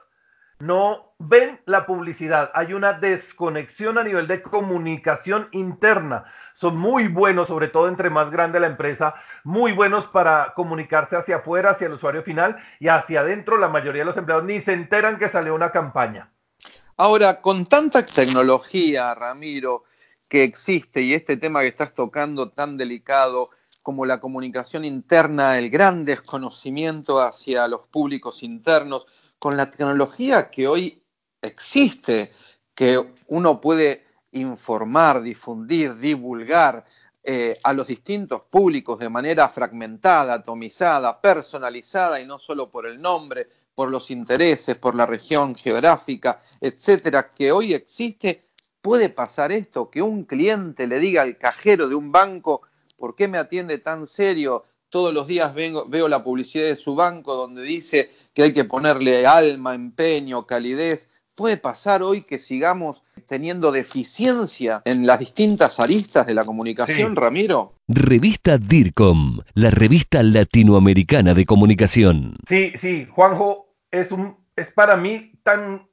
no 0.62 1.14
ven 1.18 1.60
la 1.66 1.86
publicidad. 1.86 2.52
Hay 2.54 2.72
una 2.72 2.92
desconexión 2.92 3.98
a 3.98 4.04
nivel 4.04 4.28
de 4.28 4.42
comunicación 4.42 5.48
interna. 5.50 6.24
son 6.54 6.76
muy 6.76 7.08
buenos, 7.08 7.48
sobre 7.48 7.66
todo 7.66 7.88
entre 7.88 8.10
más 8.10 8.30
grande 8.30 8.60
la 8.60 8.68
empresa, 8.68 9.16
muy 9.42 9.72
buenos 9.72 10.06
para 10.06 10.52
comunicarse 10.54 11.16
hacia 11.16 11.38
afuera, 11.38 11.70
hacia 11.70 11.88
el 11.88 11.94
usuario 11.94 12.22
final 12.22 12.56
y 12.78 12.86
hacia 12.86 13.22
adentro. 13.22 13.58
La 13.58 13.66
mayoría 13.66 14.02
de 14.02 14.06
los 14.06 14.16
empleados 14.16 14.44
ni 14.44 14.60
se 14.60 14.72
enteran 14.72 15.18
que 15.18 15.28
salió 15.28 15.52
una 15.52 15.72
campaña. 15.72 16.30
Ahora, 16.96 17.40
con 17.40 17.66
tanta 17.66 18.06
tecnología, 18.06 19.12
Ramiro, 19.16 19.82
que 20.28 20.44
existe 20.44 21.02
y 21.02 21.14
este 21.14 21.36
tema 21.36 21.62
que 21.62 21.68
estás 21.68 21.92
tocando 21.92 22.50
tan 22.50 22.76
delicado 22.76 23.50
como 23.82 24.06
la 24.06 24.20
comunicación 24.20 24.84
interna, 24.84 25.58
el 25.58 25.70
gran 25.70 26.04
desconocimiento 26.04 27.20
hacia 27.20 27.66
los 27.66 27.80
públicos 27.88 28.44
internos, 28.44 29.08
con 29.42 29.56
la 29.56 29.68
tecnología 29.68 30.50
que 30.50 30.68
hoy 30.68 31.02
existe, 31.42 32.32
que 32.76 33.16
uno 33.26 33.60
puede 33.60 34.06
informar, 34.30 35.20
difundir, 35.20 35.96
divulgar 35.96 36.84
eh, 37.24 37.58
a 37.64 37.72
los 37.72 37.88
distintos 37.88 38.44
públicos 38.44 39.00
de 39.00 39.08
manera 39.08 39.48
fragmentada, 39.48 40.34
atomizada, 40.34 41.20
personalizada 41.20 42.20
y 42.20 42.24
no 42.24 42.38
solo 42.38 42.70
por 42.70 42.86
el 42.86 43.02
nombre, 43.02 43.48
por 43.74 43.90
los 43.90 44.12
intereses, 44.12 44.76
por 44.76 44.94
la 44.94 45.06
región 45.06 45.56
geográfica, 45.56 46.40
etcétera, 46.60 47.28
que 47.34 47.50
hoy 47.50 47.74
existe, 47.74 48.46
puede 48.80 49.08
pasar 49.08 49.50
esto, 49.50 49.90
que 49.90 50.02
un 50.02 50.22
cliente 50.22 50.86
le 50.86 51.00
diga 51.00 51.22
al 51.22 51.36
cajero 51.36 51.88
de 51.88 51.96
un 51.96 52.12
banco, 52.12 52.62
¿por 52.96 53.16
qué 53.16 53.26
me 53.26 53.38
atiende 53.38 53.78
tan 53.78 54.06
serio? 54.06 54.66
Todos 54.92 55.14
los 55.14 55.26
días 55.26 55.54
veo 55.54 56.06
la 56.06 56.22
publicidad 56.22 56.66
de 56.66 56.76
su 56.76 56.94
banco 56.94 57.34
donde 57.34 57.62
dice 57.62 58.10
que 58.34 58.42
hay 58.42 58.52
que 58.52 58.64
ponerle 58.64 59.26
alma, 59.26 59.74
empeño, 59.74 60.46
calidez. 60.46 61.08
¿Puede 61.34 61.56
pasar 61.56 62.02
hoy 62.02 62.22
que 62.22 62.38
sigamos 62.38 63.02
teniendo 63.26 63.72
deficiencia 63.72 64.82
en 64.84 65.06
las 65.06 65.18
distintas 65.18 65.80
aristas 65.80 66.26
de 66.26 66.34
la 66.34 66.44
comunicación, 66.44 67.16
Ramiro? 67.16 67.72
Revista 67.88 68.58
DIRCOM, 68.58 69.38
la 69.54 69.70
revista 69.70 70.22
latinoamericana 70.22 71.32
de 71.32 71.46
comunicación. 71.46 72.34
Sí, 72.46 72.74
sí, 72.78 73.08
Juanjo, 73.10 73.74
es, 73.90 74.12
un, 74.12 74.36
es 74.56 74.70
para 74.72 74.96
mí 74.96 75.32
tan 75.42 75.88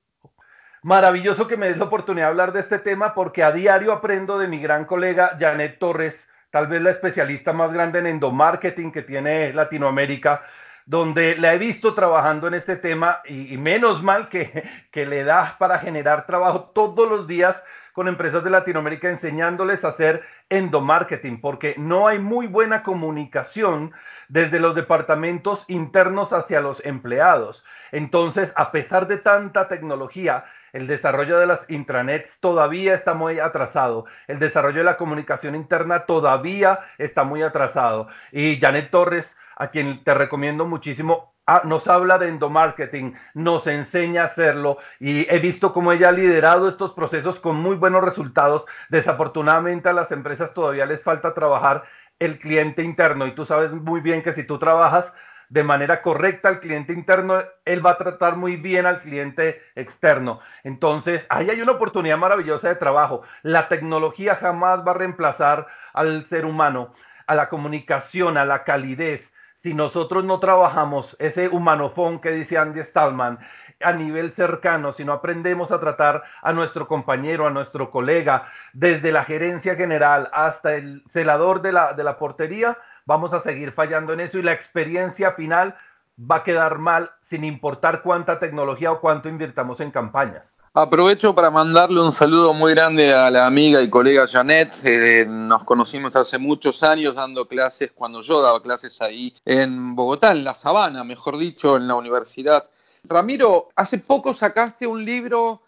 maravilloso 0.83 1.47
que 1.47 1.55
me 1.55 1.67
des 1.67 1.77
la 1.77 1.85
oportunidad 1.85 2.25
de 2.25 2.31
hablar 2.31 2.51
de 2.51 2.59
este 2.59 2.79
tema 2.79 3.13
porque 3.13 3.43
a 3.43 3.53
diario 3.53 3.93
aprendo 3.93 4.37
de 4.39 4.49
mi 4.49 4.59
gran 4.59 4.83
colega 4.83 5.37
Janet 5.39 5.79
Torres, 5.79 6.17
tal 6.51 6.67
vez 6.67 6.81
la 6.81 6.91
especialista 6.91 7.53
más 7.53 7.71
grande 7.71 7.99
en 7.99 8.07
endomarketing 8.07 8.91
que 8.91 9.01
tiene 9.01 9.53
Latinoamérica, 9.53 10.43
donde 10.85 11.35
la 11.37 11.53
he 11.53 11.57
visto 11.57 11.93
trabajando 11.93 12.47
en 12.47 12.55
este 12.55 12.75
tema 12.75 13.21
y, 13.25 13.57
menos 13.57 14.01
mal 14.01 14.29
que, 14.29 14.63
que 14.91 15.05
le 15.05 15.23
da 15.23 15.55
para 15.59 15.79
generar 15.79 16.25
trabajo 16.25 16.71
todos 16.73 17.09
los 17.09 17.27
días 17.27 17.55
con 17.93 18.07
empresas 18.07 18.43
de 18.43 18.49
Latinoamérica 18.49 19.09
enseñándoles 19.09 19.83
a 19.83 19.89
hacer 19.89 20.23
endomarketing, 20.49 21.41
porque 21.41 21.75
no 21.77 22.07
hay 22.07 22.17
muy 22.17 22.47
buena 22.47 22.81
comunicación 22.81 23.91
desde 24.29 24.59
los 24.59 24.75
departamentos 24.75 25.65
internos 25.67 26.31
hacia 26.31 26.61
los 26.61 26.83
empleados. 26.85 27.65
Entonces, 27.91 28.53
a 28.55 28.71
pesar 28.71 29.07
de 29.07 29.17
tanta 29.17 29.67
tecnología, 29.67 30.45
el 30.73 30.87
desarrollo 30.87 31.39
de 31.39 31.47
las 31.47 31.61
intranets 31.69 32.39
todavía 32.39 32.93
está 32.93 33.13
muy 33.13 33.39
atrasado. 33.39 34.05
El 34.27 34.39
desarrollo 34.39 34.79
de 34.79 34.83
la 34.83 34.97
comunicación 34.97 35.55
interna 35.55 36.05
todavía 36.05 36.79
está 36.97 37.23
muy 37.23 37.41
atrasado. 37.41 38.07
Y 38.31 38.59
Janet 38.59 38.89
Torres, 38.91 39.37
a 39.55 39.67
quien 39.67 40.03
te 40.03 40.13
recomiendo 40.13 40.65
muchísimo, 40.65 41.33
ah, 41.45 41.61
nos 41.65 41.87
habla 41.87 42.17
de 42.17 42.29
endomarketing, 42.29 43.15
nos 43.33 43.67
enseña 43.67 44.23
a 44.23 44.25
hacerlo 44.25 44.77
y 44.99 45.31
he 45.33 45.39
visto 45.39 45.73
cómo 45.73 45.91
ella 45.91 46.09
ha 46.09 46.13
liderado 46.13 46.67
estos 46.67 46.91
procesos 46.93 47.39
con 47.39 47.55
muy 47.55 47.75
buenos 47.75 48.03
resultados. 48.03 48.65
Desafortunadamente 48.89 49.89
a 49.89 49.93
las 49.93 50.11
empresas 50.11 50.53
todavía 50.53 50.85
les 50.85 51.03
falta 51.03 51.33
trabajar 51.33 51.83
el 52.19 52.37
cliente 52.37 52.83
interno 52.83 53.27
y 53.27 53.33
tú 53.33 53.45
sabes 53.45 53.71
muy 53.71 54.01
bien 54.01 54.21
que 54.21 54.33
si 54.33 54.43
tú 54.43 54.59
trabajas 54.59 55.13
de 55.49 55.63
manera 55.63 56.01
correcta 56.01 56.47
al 56.47 56.59
cliente 56.59 56.93
interno, 56.93 57.41
él 57.65 57.85
va 57.85 57.91
a 57.91 57.97
tratar 57.97 58.35
muy 58.35 58.55
bien 58.55 58.85
al 58.85 58.99
cliente 58.99 59.61
externo. 59.75 60.39
Entonces, 60.63 61.25
ahí 61.29 61.49
hay 61.49 61.61
una 61.61 61.73
oportunidad 61.73 62.17
maravillosa 62.17 62.69
de 62.69 62.75
trabajo. 62.75 63.23
La 63.41 63.67
tecnología 63.67 64.35
jamás 64.35 64.85
va 64.87 64.91
a 64.91 64.95
reemplazar 64.95 65.67
al 65.93 66.25
ser 66.25 66.45
humano, 66.45 66.93
a 67.25 67.35
la 67.35 67.49
comunicación, 67.49 68.37
a 68.37 68.45
la 68.45 68.63
calidez. 68.63 69.33
Si 69.55 69.73
nosotros 69.73 70.23
no 70.23 70.39
trabajamos 70.39 71.17
ese 71.19 71.49
humanofón 71.49 72.21
que 72.21 72.31
dice 72.31 72.57
Andy 72.57 72.81
Stallman 72.81 73.39
a 73.81 73.91
nivel 73.91 74.31
cercano, 74.31 74.93
si 74.93 75.03
no 75.03 75.13
aprendemos 75.13 75.71
a 75.71 75.79
tratar 75.79 76.23
a 76.41 76.53
nuestro 76.53 76.87
compañero, 76.87 77.45
a 77.45 77.49
nuestro 77.49 77.91
colega, 77.91 78.45
desde 78.71 79.11
la 79.11 79.25
gerencia 79.25 79.75
general 79.75 80.29
hasta 80.31 80.75
el 80.75 81.03
celador 81.11 81.61
de 81.61 81.73
la, 81.73 81.93
de 81.93 82.03
la 82.03 82.17
portería, 82.17 82.77
vamos 83.09 83.33
a 83.33 83.39
seguir 83.39 83.71
fallando 83.71 84.13
en 84.13 84.19
eso 84.19 84.37
y 84.37 84.43
la 84.43 84.53
experiencia 84.53 85.31
final 85.31 85.75
va 86.19 86.37
a 86.37 86.43
quedar 86.43 86.77
mal 86.77 87.09
sin 87.27 87.43
importar 87.43 88.03
cuánta 88.03 88.37
tecnología 88.37 88.91
o 88.91 89.01
cuánto 89.01 89.27
invirtamos 89.27 89.79
en 89.79 89.89
campañas. 89.89 90.59
Aprovecho 90.75 91.33
para 91.33 91.49
mandarle 91.49 92.01
un 92.01 92.11
saludo 92.11 92.53
muy 92.53 92.75
grande 92.75 93.11
a 93.11 93.31
la 93.31 93.47
amiga 93.47 93.81
y 93.81 93.89
colega 93.89 94.27
Janet. 94.27 94.79
Eh, 94.83 95.25
nos 95.27 95.63
conocimos 95.63 96.15
hace 96.15 96.37
muchos 96.37 96.83
años 96.83 97.15
dando 97.15 97.47
clases, 97.47 97.91
cuando 97.95 98.21
yo 98.21 98.43
daba 98.43 98.61
clases 98.61 99.01
ahí 99.01 99.35
en 99.43 99.95
Bogotá, 99.95 100.31
en 100.31 100.43
La 100.43 100.53
Sabana, 100.53 101.03
mejor 101.03 101.39
dicho, 101.39 101.77
en 101.77 101.87
la 101.87 101.95
universidad. 101.95 102.69
Ramiro, 103.03 103.69
hace 103.75 103.97
poco 103.97 104.35
sacaste 104.35 104.85
un 104.85 105.03
libro 105.03 105.63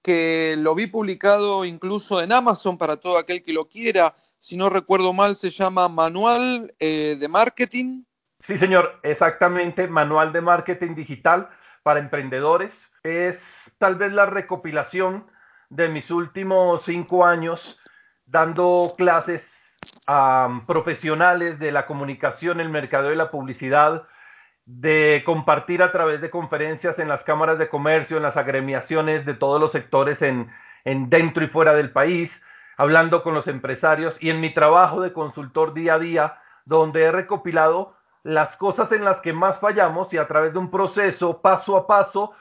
que 0.00 0.54
lo 0.58 0.76
vi 0.76 0.86
publicado 0.86 1.64
incluso 1.64 2.22
en 2.22 2.30
Amazon 2.30 2.78
para 2.78 2.98
todo 2.98 3.18
aquel 3.18 3.42
que 3.42 3.52
lo 3.52 3.64
quiera 3.64 4.14
si 4.44 4.58
no 4.58 4.68
recuerdo 4.68 5.14
mal, 5.14 5.36
se 5.36 5.48
llama 5.48 5.88
Manual 5.88 6.74
eh, 6.78 7.16
de 7.18 7.28
Marketing. 7.28 8.02
Sí, 8.40 8.58
señor, 8.58 9.00
exactamente, 9.02 9.88
Manual 9.88 10.34
de 10.34 10.42
Marketing 10.42 10.94
Digital 10.94 11.48
para 11.82 11.98
Emprendedores. 11.98 12.92
Es 13.02 13.38
tal 13.78 13.94
vez 13.96 14.12
la 14.12 14.26
recopilación 14.26 15.24
de 15.70 15.88
mis 15.88 16.10
últimos 16.10 16.82
cinco 16.84 17.24
años 17.24 17.80
dando 18.26 18.92
clases 18.98 19.48
a 20.06 20.62
profesionales 20.66 21.58
de 21.58 21.72
la 21.72 21.86
comunicación, 21.86 22.60
el 22.60 22.68
mercado 22.68 23.14
y 23.14 23.16
la 23.16 23.30
publicidad, 23.30 24.06
de 24.66 25.22
compartir 25.24 25.82
a 25.82 25.90
través 25.90 26.20
de 26.20 26.28
conferencias 26.28 26.98
en 26.98 27.08
las 27.08 27.22
cámaras 27.22 27.58
de 27.58 27.70
comercio, 27.70 28.18
en 28.18 28.22
las 28.22 28.36
agremiaciones 28.36 29.24
de 29.24 29.32
todos 29.32 29.58
los 29.58 29.72
sectores 29.72 30.20
en, 30.20 30.50
en 30.84 31.08
dentro 31.08 31.42
y 31.42 31.48
fuera 31.48 31.72
del 31.72 31.92
país, 31.92 32.42
hablando 32.76 33.22
con 33.22 33.34
los 33.34 33.46
empresarios 33.46 34.16
y 34.22 34.30
en 34.30 34.40
mi 34.40 34.52
trabajo 34.52 35.00
de 35.00 35.12
consultor 35.12 35.74
día 35.74 35.94
a 35.94 35.98
día, 35.98 36.38
donde 36.64 37.04
he 37.04 37.12
recopilado 37.12 37.94
las 38.22 38.56
cosas 38.56 38.90
en 38.92 39.04
las 39.04 39.18
que 39.18 39.32
más 39.32 39.60
fallamos 39.60 40.12
y 40.14 40.18
a 40.18 40.26
través 40.26 40.52
de 40.52 40.58
un 40.58 40.70
proceso 40.70 41.40
paso 41.40 41.76
a 41.76 41.86
paso, 41.86 42.32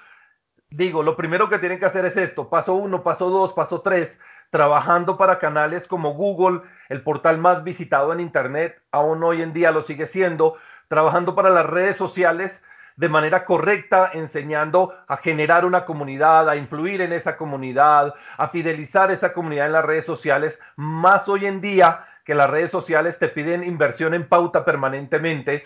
digo, 0.69 1.03
lo 1.03 1.15
primero 1.15 1.49
que 1.49 1.59
tienen 1.59 1.79
que 1.79 1.85
hacer 1.85 2.05
es 2.05 2.17
esto, 2.17 2.49
paso 2.49 2.73
uno, 2.73 3.03
paso 3.03 3.29
dos, 3.29 3.53
paso 3.53 3.81
tres, 3.81 4.17
trabajando 4.49 5.17
para 5.17 5.39
canales 5.39 5.87
como 5.87 6.13
Google, 6.13 6.61
el 6.89 7.01
portal 7.01 7.37
más 7.37 7.63
visitado 7.63 8.13
en 8.13 8.19
Internet, 8.19 8.81
aún 8.91 9.23
hoy 9.23 9.41
en 9.41 9.51
día 9.51 9.71
lo 9.71 9.81
sigue 9.81 10.07
siendo, 10.07 10.55
trabajando 10.87 11.35
para 11.35 11.49
las 11.49 11.65
redes 11.65 11.97
sociales 11.97 12.61
de 12.95 13.09
manera 13.09 13.45
correcta, 13.45 14.12
enseñando 14.13 14.93
a 15.07 15.17
generar 15.17 15.65
una 15.65 15.85
comunidad, 15.85 16.50
a 16.50 16.55
influir 16.55 17.01
en 17.01 17.13
esa 17.13 17.38
comunidad, 17.38 18.13
a 18.38 18.47
fidelizar 18.50 19.12
esa 19.12 19.33
comunidad 19.33 19.67
en 19.67 19.73
las 19.73 19.85
redes 19.85 20.05
sociales, 20.05 20.59
más 20.75 21.27
hoy 21.27 21.45
en 21.45 21.62
día 21.62 22.05
que 22.23 22.35
las 22.35 22.50
redes 22.50 22.71
sociales 22.71 23.19
te 23.19 23.27
piden 23.27 23.63
inversión 23.63 24.13
en 24.13 24.27
pauta 24.27 24.63
permanentemente, 24.63 25.65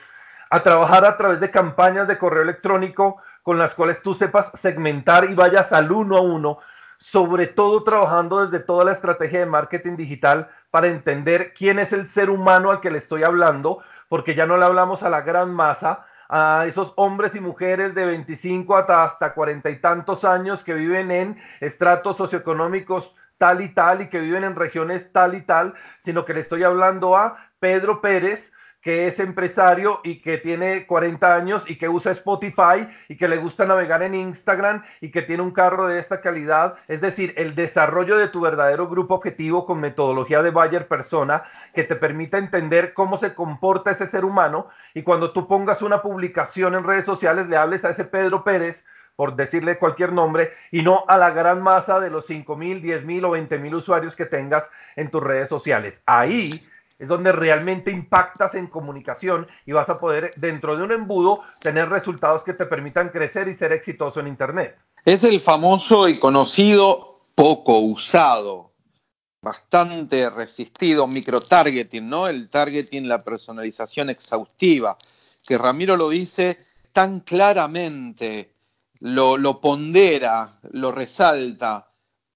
a 0.49 0.61
trabajar 0.61 1.05
a 1.05 1.17
través 1.17 1.39
de 1.39 1.51
campañas 1.51 2.07
de 2.07 2.17
correo 2.17 2.43
electrónico 2.43 3.17
con 3.43 3.57
las 3.57 3.73
cuales 3.73 4.01
tú 4.01 4.13
sepas 4.13 4.49
segmentar 4.55 5.29
y 5.29 5.35
vayas 5.35 5.71
al 5.71 5.91
uno 5.91 6.17
a 6.17 6.21
uno, 6.21 6.59
sobre 6.97 7.47
todo 7.47 7.83
trabajando 7.83 8.45
desde 8.45 8.63
toda 8.63 8.85
la 8.85 8.91
estrategia 8.91 9.39
de 9.39 9.45
marketing 9.45 9.95
digital 9.95 10.49
para 10.71 10.87
entender 10.87 11.53
quién 11.53 11.79
es 11.79 11.93
el 11.93 12.07
ser 12.07 12.29
humano 12.29 12.71
al 12.71 12.81
que 12.81 12.91
le 12.91 12.97
estoy 12.97 13.23
hablando, 13.23 13.79
porque 14.09 14.35
ya 14.35 14.45
no 14.45 14.57
le 14.57 14.65
hablamos 14.65 15.03
a 15.03 15.09
la 15.09 15.21
gran 15.21 15.53
masa, 15.53 16.05
a 16.29 16.65
esos 16.67 16.93
hombres 16.95 17.35
y 17.35 17.39
mujeres 17.39 17.95
de 17.95 18.05
25 18.05 18.75
hasta, 18.75 19.03
hasta 19.03 19.33
40 19.33 19.69
y 19.69 19.79
tantos 19.79 20.25
años 20.25 20.63
que 20.63 20.73
viven 20.73 21.11
en 21.11 21.37
estratos 21.61 22.17
socioeconómicos 22.17 23.13
tal 23.37 23.61
y 23.61 23.69
tal 23.69 24.01
y 24.01 24.09
que 24.09 24.19
viven 24.19 24.43
en 24.43 24.55
regiones 24.55 25.11
tal 25.11 25.35
y 25.35 25.41
tal, 25.41 25.73
sino 26.03 26.25
que 26.25 26.33
le 26.33 26.41
estoy 26.41 26.63
hablando 26.63 27.15
a 27.15 27.37
Pedro 27.59 28.01
Pérez, 28.01 28.51
que 28.87 29.05
es 29.05 29.19
empresario 29.19 29.99
y 30.05 30.21
que 30.21 30.37
tiene 30.37 30.85
40 30.85 31.35
años 31.35 31.69
y 31.69 31.77
que 31.77 31.89
usa 31.89 32.13
Spotify 32.13 32.87
y 33.09 33.17
que 33.17 33.27
le 33.27 33.35
gusta 33.35 33.65
navegar 33.65 34.01
en 34.01 34.15
Instagram 34.15 34.81
y 35.01 35.11
que 35.11 35.23
tiene 35.23 35.43
un 35.43 35.51
carro 35.51 35.87
de 35.87 35.99
esta 35.99 36.21
calidad, 36.21 36.75
es 36.87 37.01
decir, 37.01 37.33
el 37.35 37.53
desarrollo 37.53 38.15
de 38.17 38.29
tu 38.29 38.39
verdadero 38.39 38.87
grupo 38.87 39.15
objetivo 39.15 39.65
con 39.65 39.81
metodología 39.81 40.41
de 40.41 40.51
Bayer 40.51 40.87
persona 40.87 41.43
que 41.73 41.83
te 41.83 41.97
permita 41.97 42.37
entender 42.37 42.93
cómo 42.93 43.17
se 43.17 43.35
comporta 43.35 43.91
ese 43.91 44.07
ser 44.07 44.23
humano 44.23 44.69
y 44.93 45.01
cuando 45.01 45.31
tú 45.31 45.49
pongas 45.49 45.81
una 45.81 46.01
publicación 46.01 46.73
en 46.73 46.85
redes 46.85 47.03
sociales 47.03 47.49
le 47.49 47.57
hables 47.57 47.83
a 47.83 47.89
ese 47.89 48.05
Pedro 48.05 48.45
Pérez 48.45 48.85
por 49.17 49.35
decirle 49.35 49.79
cualquier 49.79 50.13
nombre, 50.13 50.51
y 50.69 50.83
no 50.83 51.03
a 51.07 51.17
la 51.17 51.31
gran 51.31 51.59
masa 51.59 51.99
de 51.99 52.11
los 52.11 52.27
5 52.27 52.55
mil, 52.55 52.83
10 52.83 53.03
mil 53.03 53.25
o 53.25 53.31
20 53.31 53.57
mil 53.57 53.73
usuarios 53.73 54.15
que 54.15 54.27
tengas 54.27 54.69
en 54.95 55.09
tus 55.09 55.23
redes 55.23 55.49
sociales. 55.49 55.99
Ahí 56.05 56.63
es 56.99 57.07
donde 57.07 57.31
realmente 57.31 57.91
impactas 57.91 58.55
en 58.55 58.67
comunicación 58.67 59.47
y 59.65 59.71
vas 59.71 59.87
a 59.89 59.99
poder, 59.99 60.31
dentro 60.37 60.75
de 60.75 60.83
un 60.83 60.91
embudo, 60.91 61.41
tener 61.61 61.89
resultados 61.89 62.43
que 62.43 62.53
te 62.53 62.65
permitan 62.65 63.09
crecer 63.09 63.47
y 63.47 63.55
ser 63.55 63.71
exitoso 63.71 64.19
en 64.19 64.27
Internet. 64.27 64.77
Es 65.05 65.23
el 65.23 65.39
famoso 65.39 66.07
y 66.07 66.17
conocido, 66.17 67.21
poco 67.35 67.79
usado, 67.79 68.71
bastante 69.41 70.29
resistido 70.29 71.07
microtargeting, 71.07 72.07
¿no? 72.07 72.27
El 72.27 72.49
targeting, 72.49 73.07
la 73.07 73.23
personalización 73.23 74.09
exhaustiva, 74.09 74.97
que 75.47 75.57
Ramiro 75.57 75.95
lo 75.95 76.09
dice 76.09 76.65
tan 76.91 77.19
claramente, 77.19 78.53
lo, 78.99 79.37
lo 79.37 79.61
pondera, 79.61 80.57
lo 80.71 80.91
resalta, 80.91 81.91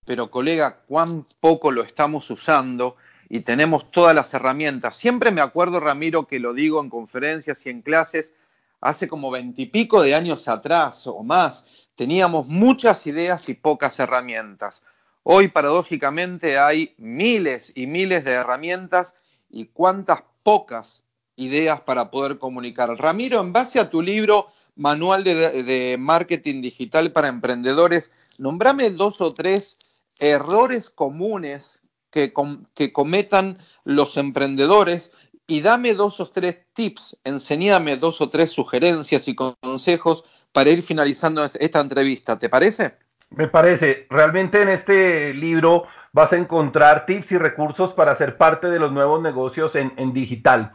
pero 0.06 0.30
colega, 0.30 0.84
cuán 0.88 1.26
poco 1.40 1.72
lo 1.72 1.82
estamos 1.82 2.30
usando 2.30 2.96
y 3.34 3.40
tenemos 3.40 3.90
todas 3.92 4.14
las 4.14 4.34
herramientas. 4.34 4.98
Siempre 4.98 5.32
me 5.32 5.40
acuerdo, 5.40 5.80
Ramiro, 5.80 6.28
que 6.28 6.38
lo 6.38 6.54
digo 6.54 6.82
en 6.82 6.90
conferencias 6.90 7.66
y 7.66 7.70
en 7.70 7.82
clases, 7.82 8.34
hace 8.82 9.08
como 9.08 9.32
veintipico 9.32 10.02
de 10.02 10.16
años 10.16 10.50
atrás 10.50 11.08
o 11.08 11.24
más, 11.24 11.64
teníamos 11.96 12.48
muchas 12.48 13.08
ideas 13.08 13.48
y 13.48 13.54
pocas 13.54 13.98
herramientas. 14.02 14.84
Hoy, 15.24 15.48
paradójicamente, 15.48 16.60
hay 16.60 16.94
miles 16.98 17.72
y 17.74 17.88
miles 17.88 18.26
de 18.26 18.32
herramientas 18.32 19.24
y 19.50 19.68
cuántas 19.68 20.24
pocas 20.44 21.02
ideas 21.38 21.80
para 21.80 22.12
poder 22.12 22.38
comunicar. 22.38 22.90
Ramiro, 22.98 23.40
en 23.40 23.54
base 23.54 23.80
a 23.80 23.90
tu 23.90 24.02
libro 24.02 24.48
Manual 24.76 25.24
de, 25.24 25.64
de 25.64 25.96
Marketing 25.98 26.62
Digital 26.62 27.14
para 27.14 27.30
Emprendedores, 27.30 28.12
nombrame 28.40 28.90
dos 28.90 29.22
o 29.22 29.34
tres 29.34 29.78
errores 30.20 30.90
comunes 30.90 31.81
que, 32.12 32.34
que 32.76 32.94
cometan 32.94 33.58
los 33.84 34.18
emprendedores 34.18 35.12
y 35.48 35.62
dame 35.62 35.96
dos 35.96 36.20
o 36.20 36.30
tres 36.30 36.60
tips, 36.74 37.18
enseñame 37.24 37.98
dos 37.98 38.22
o 38.22 38.30
tres 38.30 38.52
sugerencias 38.52 39.28
y 39.28 39.36
consejos 39.36 40.24
para 40.52 40.70
ir 40.70 40.84
finalizando 40.84 41.44
esta 41.44 41.80
entrevista. 41.80 42.38
¿Te 42.38 42.50
parece? 42.50 42.96
Me 43.32 43.48
parece. 43.48 44.08
Realmente 44.10 44.62
en 44.62 44.70
este 44.70 45.34
libro 45.34 45.88
vas 46.14 46.34
a 46.34 46.38
encontrar 46.38 47.06
tips 47.06 47.32
y 47.32 47.38
recursos 47.38 47.94
para 47.94 48.16
ser 48.16 48.38
parte 48.38 48.68
de 48.68 48.80
los 48.80 48.92
nuevos 48.92 49.22
negocios 49.22 49.76
en, 49.76 49.94
en 49.98 50.14
digital. 50.14 50.74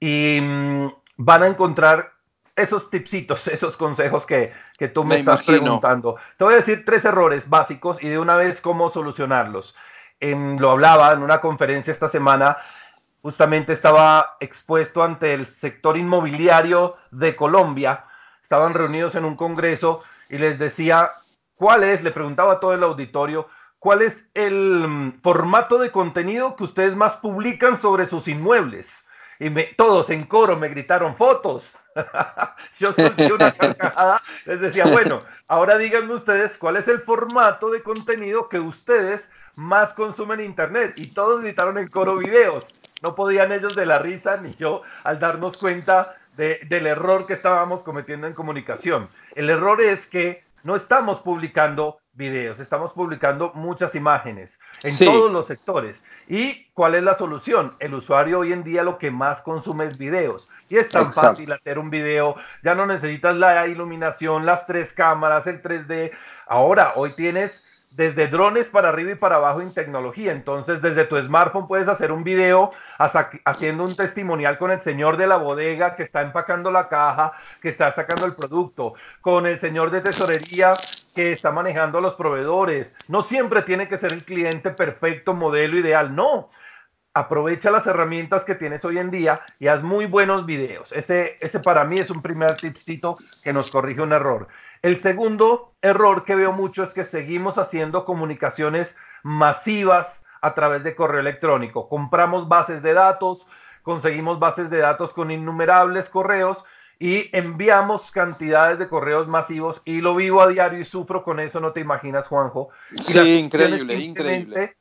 Y 0.00 0.38
mmm, 0.40 0.92
van 1.16 1.42
a 1.44 1.46
encontrar 1.46 2.12
esos 2.56 2.90
tipsitos, 2.90 3.46
esos 3.48 3.76
consejos 3.76 4.26
que, 4.26 4.52
que 4.78 4.88
tú 4.88 5.02
me, 5.04 5.10
me 5.10 5.20
estás 5.20 5.42
imagino. 5.44 5.62
preguntando. 5.62 6.16
Te 6.36 6.44
voy 6.44 6.54
a 6.54 6.58
decir 6.58 6.84
tres 6.84 7.04
errores 7.04 7.48
básicos 7.48 8.02
y 8.02 8.08
de 8.08 8.18
una 8.18 8.36
vez 8.36 8.60
cómo 8.60 8.90
solucionarlos 8.90 9.74
lo 10.32 10.70
hablaba 10.70 11.12
en 11.12 11.22
una 11.22 11.40
conferencia 11.40 11.92
esta 11.92 12.08
semana, 12.08 12.56
justamente 13.22 13.72
estaba 13.72 14.36
expuesto 14.40 15.02
ante 15.02 15.34
el 15.34 15.46
sector 15.46 15.96
inmobiliario 15.96 16.96
de 17.10 17.34
Colombia, 17.34 18.04
estaban 18.42 18.74
reunidos 18.74 19.14
en 19.14 19.24
un 19.24 19.36
congreso 19.36 20.02
y 20.28 20.38
les 20.38 20.58
decía, 20.58 21.12
¿cuál 21.54 21.84
es? 21.84 22.02
Le 22.02 22.10
preguntaba 22.10 22.54
a 22.54 22.60
todo 22.60 22.74
el 22.74 22.82
auditorio, 22.82 23.48
¿cuál 23.78 24.02
es 24.02 24.16
el 24.34 24.86
mm, 24.86 25.20
formato 25.22 25.78
de 25.78 25.90
contenido 25.90 26.56
que 26.56 26.64
ustedes 26.64 26.94
más 26.96 27.14
publican 27.16 27.80
sobre 27.80 28.06
sus 28.06 28.28
inmuebles? 28.28 28.88
Y 29.40 29.50
todos 29.76 30.10
en 30.10 30.24
coro 30.24 30.56
me 30.56 30.68
gritaron 30.68 31.16
fotos. 31.16 31.64
Yo 32.78 32.92
solté 32.92 33.32
una 33.32 33.52
carcajada, 33.52 34.22
les 34.46 34.60
decía, 34.60 34.84
bueno, 34.86 35.20
ahora 35.48 35.78
díganme 35.78 36.14
ustedes 36.14 36.56
cuál 36.58 36.76
es 36.76 36.88
el 36.88 37.00
formato 37.00 37.70
de 37.70 37.82
contenido 37.82 38.48
que 38.48 38.58
ustedes 38.58 39.26
más 39.56 39.94
consumen 39.94 40.40
internet 40.40 40.94
y 40.96 41.12
todos 41.12 41.42
gritaron 41.42 41.78
en 41.78 41.88
coro 41.88 42.16
videos. 42.16 42.66
No 43.02 43.14
podían 43.14 43.52
ellos 43.52 43.74
de 43.74 43.86
la 43.86 43.98
risa 43.98 44.36
ni 44.36 44.54
yo 44.56 44.82
al 45.02 45.18
darnos 45.18 45.58
cuenta 45.58 46.08
de, 46.36 46.60
del 46.68 46.86
error 46.86 47.26
que 47.26 47.34
estábamos 47.34 47.82
cometiendo 47.82 48.26
en 48.26 48.34
comunicación. 48.34 49.08
El 49.34 49.50
error 49.50 49.80
es 49.80 50.06
que 50.06 50.42
no 50.64 50.76
estamos 50.76 51.20
publicando 51.20 51.98
videos, 52.14 52.58
estamos 52.60 52.92
publicando 52.92 53.52
muchas 53.54 53.94
imágenes 53.94 54.58
en 54.82 54.92
sí. 54.92 55.04
todos 55.04 55.30
los 55.30 55.46
sectores. 55.46 56.00
¿Y 56.28 56.64
cuál 56.72 56.94
es 56.94 57.02
la 57.02 57.16
solución? 57.18 57.76
El 57.80 57.94
usuario 57.94 58.40
hoy 58.40 58.52
en 58.52 58.64
día 58.64 58.82
lo 58.82 58.98
que 58.98 59.10
más 59.10 59.42
consume 59.42 59.86
es 59.86 59.98
videos. 59.98 60.48
Y 60.68 60.76
es 60.76 60.88
tan 60.88 61.06
Exacto. 61.06 61.28
fácil 61.28 61.52
hacer 61.52 61.78
un 61.78 61.90
video, 61.90 62.36
ya 62.62 62.74
no 62.74 62.86
necesitas 62.86 63.36
la 63.36 63.66
iluminación, 63.66 64.46
las 64.46 64.66
tres 64.66 64.92
cámaras, 64.92 65.46
el 65.46 65.62
3D. 65.62 66.12
Ahora, 66.46 66.92
hoy 66.96 67.10
tienes 67.14 67.62
desde 67.96 68.26
drones 68.26 68.66
para 68.66 68.88
arriba 68.88 69.12
y 69.12 69.14
para 69.14 69.36
abajo 69.36 69.60
en 69.60 69.72
tecnología. 69.72 70.32
Entonces, 70.32 70.82
desde 70.82 71.04
tu 71.04 71.16
smartphone 71.16 71.68
puedes 71.68 71.88
hacer 71.88 72.10
un 72.10 72.24
video 72.24 72.72
haciendo 73.44 73.84
un 73.84 73.94
testimonial 73.94 74.58
con 74.58 74.72
el 74.72 74.80
señor 74.80 75.16
de 75.16 75.28
la 75.28 75.36
bodega 75.36 75.94
que 75.94 76.02
está 76.02 76.22
empacando 76.22 76.72
la 76.72 76.88
caja, 76.88 77.32
que 77.62 77.68
está 77.68 77.92
sacando 77.92 78.26
el 78.26 78.34
producto, 78.34 78.94
con 79.20 79.46
el 79.46 79.60
señor 79.60 79.90
de 79.90 80.00
tesorería 80.00 80.72
que 81.14 81.30
está 81.30 81.52
manejando 81.52 81.98
a 81.98 82.00
los 82.00 82.14
proveedores. 82.14 82.92
No 83.08 83.22
siempre 83.22 83.62
tiene 83.62 83.88
que 83.88 83.98
ser 83.98 84.12
el 84.12 84.24
cliente 84.24 84.70
perfecto, 84.70 85.32
modelo 85.32 85.78
ideal, 85.78 86.16
no. 86.16 86.50
Aprovecha 87.16 87.70
las 87.70 87.86
herramientas 87.86 88.44
que 88.44 88.56
tienes 88.56 88.84
hoy 88.84 88.98
en 88.98 89.12
día 89.12 89.38
y 89.60 89.68
haz 89.68 89.84
muy 89.84 90.06
buenos 90.06 90.46
videos. 90.46 90.90
Ese, 90.90 91.38
ese 91.40 91.60
para 91.60 91.84
mí 91.84 92.00
es 92.00 92.10
un 92.10 92.20
primer 92.20 92.54
tipcito 92.54 93.14
que 93.44 93.52
nos 93.52 93.70
corrige 93.70 94.02
un 94.02 94.12
error. 94.12 94.48
El 94.84 95.00
segundo 95.00 95.72
error 95.80 96.26
que 96.26 96.34
veo 96.34 96.52
mucho 96.52 96.82
es 96.82 96.90
que 96.90 97.04
seguimos 97.04 97.56
haciendo 97.56 98.04
comunicaciones 98.04 98.94
masivas 99.22 100.22
a 100.42 100.52
través 100.52 100.84
de 100.84 100.94
correo 100.94 101.20
electrónico. 101.20 101.88
Compramos 101.88 102.48
bases 102.48 102.82
de 102.82 102.92
datos, 102.92 103.46
conseguimos 103.82 104.38
bases 104.38 104.68
de 104.68 104.76
datos 104.76 105.14
con 105.14 105.30
innumerables 105.30 106.10
correos 106.10 106.66
y 106.98 107.34
enviamos 107.34 108.10
cantidades 108.10 108.78
de 108.78 108.86
correos 108.86 109.26
masivos 109.26 109.80
y 109.86 110.02
lo 110.02 110.14
vivo 110.14 110.42
a 110.42 110.48
diario 110.48 110.80
y 110.80 110.84
sufro 110.84 111.24
con 111.24 111.40
eso, 111.40 111.60
no 111.60 111.72
te 111.72 111.80
imaginas, 111.80 112.28
Juanjo. 112.28 112.68
Sí, 112.90 113.38
increíble, 113.38 113.94
increíble. 113.94 114.76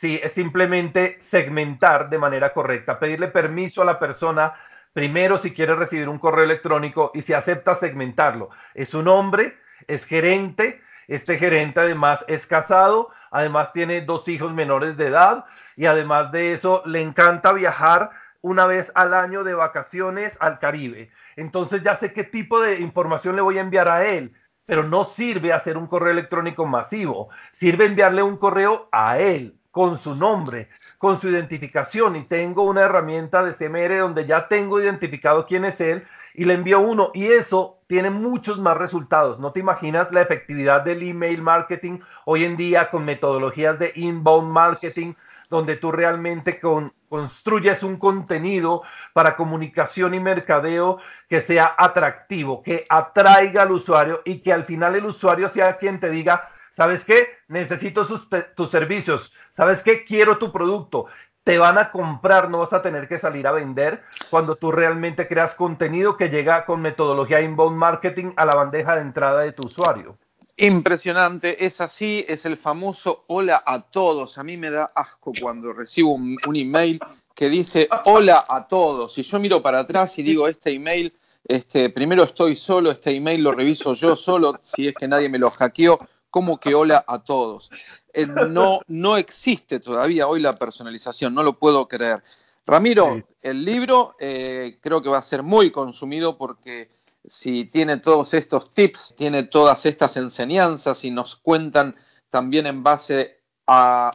Sí, 0.00 0.18
es 0.22 0.32
simplemente 0.32 1.18
segmentar 1.20 2.08
de 2.08 2.16
manera 2.16 2.54
correcta, 2.54 2.98
pedirle 2.98 3.28
permiso 3.28 3.82
a 3.82 3.84
la 3.84 3.98
persona 3.98 4.54
primero 4.92 5.38
si 5.38 5.52
quiere 5.52 5.74
recibir 5.74 6.08
un 6.08 6.18
correo 6.18 6.44
electrónico 6.44 7.10
y 7.14 7.22
si 7.22 7.32
acepta 7.32 7.74
segmentarlo. 7.74 8.50
Es 8.74 8.94
un 8.94 9.08
hombre, 9.08 9.56
es 9.86 10.04
gerente, 10.04 10.80
este 11.08 11.38
gerente 11.38 11.80
además 11.80 12.24
es 12.28 12.46
casado, 12.46 13.10
además 13.30 13.72
tiene 13.72 14.02
dos 14.02 14.28
hijos 14.28 14.52
menores 14.52 14.96
de 14.96 15.06
edad 15.06 15.44
y 15.76 15.86
además 15.86 16.32
de 16.32 16.52
eso 16.52 16.82
le 16.84 17.00
encanta 17.00 17.52
viajar 17.52 18.10
una 18.40 18.66
vez 18.66 18.92
al 18.94 19.14
año 19.14 19.44
de 19.44 19.54
vacaciones 19.54 20.36
al 20.40 20.58
Caribe. 20.58 21.10
Entonces 21.36 21.82
ya 21.82 21.96
sé 21.96 22.12
qué 22.12 22.24
tipo 22.24 22.60
de 22.60 22.80
información 22.80 23.36
le 23.36 23.42
voy 23.42 23.58
a 23.58 23.62
enviar 23.62 23.90
a 23.90 24.06
él, 24.06 24.34
pero 24.66 24.82
no 24.82 25.04
sirve 25.04 25.52
hacer 25.52 25.76
un 25.78 25.86
correo 25.86 26.12
electrónico 26.12 26.66
masivo, 26.66 27.30
sirve 27.52 27.86
enviarle 27.86 28.22
un 28.22 28.36
correo 28.36 28.88
a 28.92 29.18
él, 29.18 29.57
con 29.70 29.98
su 29.98 30.14
nombre, 30.14 30.68
con 30.98 31.20
su 31.20 31.28
identificación 31.28 32.16
y 32.16 32.24
tengo 32.24 32.62
una 32.62 32.82
herramienta 32.82 33.42
de 33.42 33.54
CMR 33.54 33.98
donde 33.98 34.26
ya 34.26 34.48
tengo 34.48 34.80
identificado 34.80 35.46
quién 35.46 35.64
es 35.64 35.80
él 35.80 36.06
y 36.34 36.44
le 36.44 36.54
envío 36.54 36.80
uno 36.80 37.10
y 37.14 37.26
eso 37.26 37.78
tiene 37.86 38.10
muchos 38.10 38.58
más 38.58 38.76
resultados. 38.76 39.38
No 39.38 39.52
te 39.52 39.60
imaginas 39.60 40.12
la 40.12 40.22
efectividad 40.22 40.82
del 40.82 41.02
email 41.02 41.42
marketing 41.42 41.98
hoy 42.24 42.44
en 42.44 42.56
día 42.56 42.90
con 42.90 43.04
metodologías 43.04 43.78
de 43.78 43.92
inbound 43.96 44.52
marketing 44.52 45.14
donde 45.50 45.76
tú 45.76 45.90
realmente 45.90 46.60
con, 46.60 46.92
construyes 47.08 47.82
un 47.82 47.96
contenido 47.96 48.82
para 49.12 49.36
comunicación 49.36 50.14
y 50.14 50.20
mercadeo 50.20 50.98
que 51.28 51.40
sea 51.40 51.74
atractivo, 51.76 52.62
que 52.62 52.86
atraiga 52.88 53.62
al 53.62 53.72
usuario 53.72 54.20
y 54.24 54.40
que 54.40 54.52
al 54.52 54.64
final 54.64 54.94
el 54.94 55.06
usuario 55.06 55.48
sea 55.48 55.78
quien 55.78 56.00
te 56.00 56.10
diga, 56.10 56.50
¿sabes 56.78 57.04
qué? 57.04 57.26
Necesito 57.48 58.06
tus 58.54 58.70
servicios 58.70 59.32
¿Sabes 59.50 59.82
qué? 59.82 60.04
Quiero 60.04 60.38
tu 60.38 60.52
producto. 60.52 61.06
Te 61.42 61.58
van 61.58 61.76
a 61.78 61.90
comprar, 61.90 62.48
no 62.48 62.60
vas 62.60 62.72
a 62.72 62.82
tener 62.82 63.08
que 63.08 63.18
salir 63.18 63.48
a 63.48 63.52
vender 63.52 64.04
cuando 64.30 64.54
tú 64.54 64.70
realmente 64.70 65.26
creas 65.26 65.56
contenido 65.56 66.16
que 66.16 66.28
llega 66.28 66.64
con 66.64 66.80
metodología 66.80 67.40
inbound 67.40 67.76
marketing 67.76 68.32
a 68.36 68.44
la 68.44 68.54
bandeja 68.54 68.94
de 68.94 69.00
entrada 69.00 69.40
de 69.40 69.52
tu 69.52 69.66
usuario. 69.66 70.16
Impresionante, 70.56 71.64
es 71.64 71.80
así, 71.80 72.24
es 72.28 72.44
el 72.44 72.56
famoso 72.56 73.24
hola 73.26 73.60
a 73.66 73.82
todos. 73.82 74.38
A 74.38 74.44
mí 74.44 74.56
me 74.56 74.70
da 74.70 74.86
asco 74.94 75.32
cuando 75.40 75.72
recibo 75.72 76.12
un, 76.12 76.36
un 76.46 76.54
email 76.54 77.00
que 77.34 77.48
dice 77.48 77.88
hola 78.04 78.44
a 78.48 78.68
todos. 78.68 79.18
Y 79.18 79.22
yo 79.22 79.40
miro 79.40 79.60
para 79.60 79.80
atrás 79.80 80.16
y 80.18 80.22
digo, 80.22 80.46
este 80.46 80.70
email, 80.70 81.12
este, 81.44 81.90
primero 81.90 82.22
estoy 82.22 82.54
solo, 82.54 82.92
este 82.92 83.10
email 83.10 83.42
lo 83.42 83.50
reviso 83.50 83.94
yo 83.94 84.14
solo, 84.14 84.60
si 84.62 84.86
es 84.86 84.94
que 84.94 85.08
nadie 85.08 85.28
me 85.28 85.38
lo 85.38 85.50
hackeó 85.50 85.98
como 86.30 86.60
que 86.60 86.74
hola 86.74 87.04
a 87.06 87.22
todos. 87.22 87.70
Eh, 88.12 88.26
no, 88.26 88.80
no 88.86 89.16
existe 89.16 89.80
todavía 89.80 90.26
hoy 90.26 90.40
la 90.40 90.52
personalización, 90.52 91.34
no 91.34 91.42
lo 91.42 91.58
puedo 91.58 91.88
creer. 91.88 92.22
Ramiro, 92.66 93.14
sí. 93.14 93.24
el 93.42 93.64
libro 93.64 94.14
eh, 94.20 94.78
creo 94.80 95.02
que 95.02 95.08
va 95.08 95.18
a 95.18 95.22
ser 95.22 95.42
muy 95.42 95.70
consumido 95.70 96.36
porque 96.36 96.90
si 97.26 97.64
tiene 97.64 97.98
todos 97.98 98.34
estos 98.34 98.74
tips, 98.74 99.14
tiene 99.16 99.44
todas 99.44 99.86
estas 99.86 100.16
enseñanzas 100.16 101.04
y 101.04 101.10
nos 101.10 101.36
cuentan 101.36 101.96
también 102.30 102.66
en 102.66 102.82
base 102.82 103.40
a, 103.66 104.12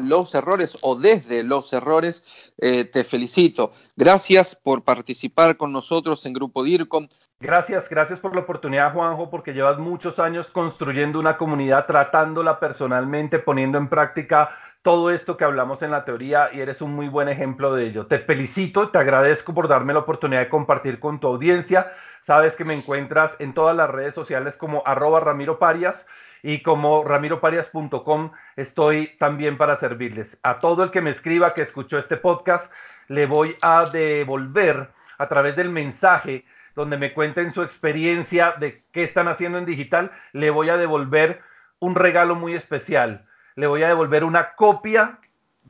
los 0.00 0.32
errores 0.36 0.78
o 0.82 0.94
desde 0.94 1.42
los 1.42 1.72
errores, 1.72 2.22
eh, 2.58 2.84
te 2.84 3.02
felicito. 3.02 3.72
Gracias 3.96 4.54
por 4.54 4.84
participar 4.84 5.56
con 5.56 5.72
nosotros 5.72 6.24
en 6.26 6.32
Grupo 6.32 6.62
DIRCOM. 6.62 7.08
Gracias, 7.44 7.90
gracias 7.90 8.20
por 8.20 8.34
la 8.34 8.40
oportunidad, 8.40 8.94
Juanjo, 8.94 9.28
porque 9.28 9.52
llevas 9.52 9.76
muchos 9.76 10.18
años 10.18 10.48
construyendo 10.48 11.20
una 11.20 11.36
comunidad, 11.36 11.84
tratándola 11.84 12.58
personalmente, 12.58 13.38
poniendo 13.38 13.76
en 13.76 13.88
práctica 13.88 14.56
todo 14.80 15.10
esto 15.10 15.36
que 15.36 15.44
hablamos 15.44 15.82
en 15.82 15.90
la 15.90 16.06
teoría 16.06 16.48
y 16.54 16.62
eres 16.62 16.80
un 16.80 16.94
muy 16.94 17.06
buen 17.06 17.28
ejemplo 17.28 17.74
de 17.74 17.84
ello. 17.84 18.06
Te 18.06 18.18
felicito, 18.18 18.88
te 18.88 18.96
agradezco 18.96 19.52
por 19.52 19.68
darme 19.68 19.92
la 19.92 19.98
oportunidad 19.98 20.40
de 20.40 20.48
compartir 20.48 20.98
con 20.98 21.20
tu 21.20 21.26
audiencia. 21.26 21.92
Sabes 22.22 22.56
que 22.56 22.64
me 22.64 22.72
encuentras 22.72 23.36
en 23.38 23.52
todas 23.52 23.76
las 23.76 23.90
redes 23.90 24.14
sociales 24.14 24.56
como 24.56 24.82
arroba 24.86 25.20
Ramiro 25.20 25.58
y 26.42 26.62
como 26.62 27.04
ramiroparias.com 27.04 28.30
estoy 28.56 29.18
también 29.18 29.58
para 29.58 29.76
servirles. 29.76 30.38
A 30.42 30.60
todo 30.60 30.82
el 30.82 30.90
que 30.90 31.02
me 31.02 31.10
escriba 31.10 31.52
que 31.52 31.60
escuchó 31.60 31.98
este 31.98 32.16
podcast, 32.16 32.72
le 33.08 33.26
voy 33.26 33.54
a 33.60 33.84
devolver 33.92 34.88
a 35.18 35.28
través 35.28 35.56
del 35.56 35.68
mensaje 35.68 36.46
donde 36.74 36.96
me 36.96 37.12
cuenten 37.12 37.54
su 37.54 37.62
experiencia 37.62 38.54
de 38.58 38.82
qué 38.92 39.02
están 39.02 39.28
haciendo 39.28 39.58
en 39.58 39.66
digital, 39.66 40.10
le 40.32 40.50
voy 40.50 40.68
a 40.70 40.76
devolver 40.76 41.42
un 41.78 41.94
regalo 41.94 42.34
muy 42.34 42.54
especial. 42.54 43.26
Le 43.54 43.66
voy 43.66 43.82
a 43.82 43.88
devolver 43.88 44.24
una 44.24 44.54
copia 44.54 45.18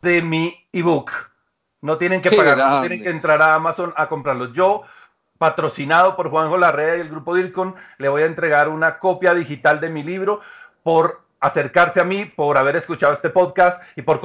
de 0.01 0.23
mi 0.23 0.67
ebook. 0.73 1.13
No 1.83 1.99
tienen 1.99 2.23
que 2.23 2.31
pagar, 2.31 2.57
no 2.57 2.81
tienen 2.81 3.03
que 3.03 3.11
entrar 3.11 3.43
a 3.43 3.55
Amazon 3.55 3.93
a 3.97 4.09
comprarlo. 4.09 4.53
Yo, 4.53 4.83
patrocinado 5.37 6.17
por 6.17 6.31
Juanjo 6.31 6.57
Larrea 6.57 6.97
y 6.97 7.01
el 7.01 7.11
grupo 7.11 7.35
DIRCON, 7.35 7.75
le 7.99 8.09
voy 8.09 8.23
a 8.23 8.27
entregar 8.27 8.71
una 8.71 8.99
copia 8.99 9.35
digital 9.35 9.81
de 9.81 9.91
mi 9.91 10.03
libro 10.03 10.41
por 10.83 11.24
acercarse 11.45 12.01
a 12.01 12.05
mí, 12.05 12.25
por 12.25 12.57
haber 12.57 12.77
escuchado 12.77 13.13
este 13.13 13.29
podcast 13.29 13.83
y 13.97 14.03
por 14.03 14.21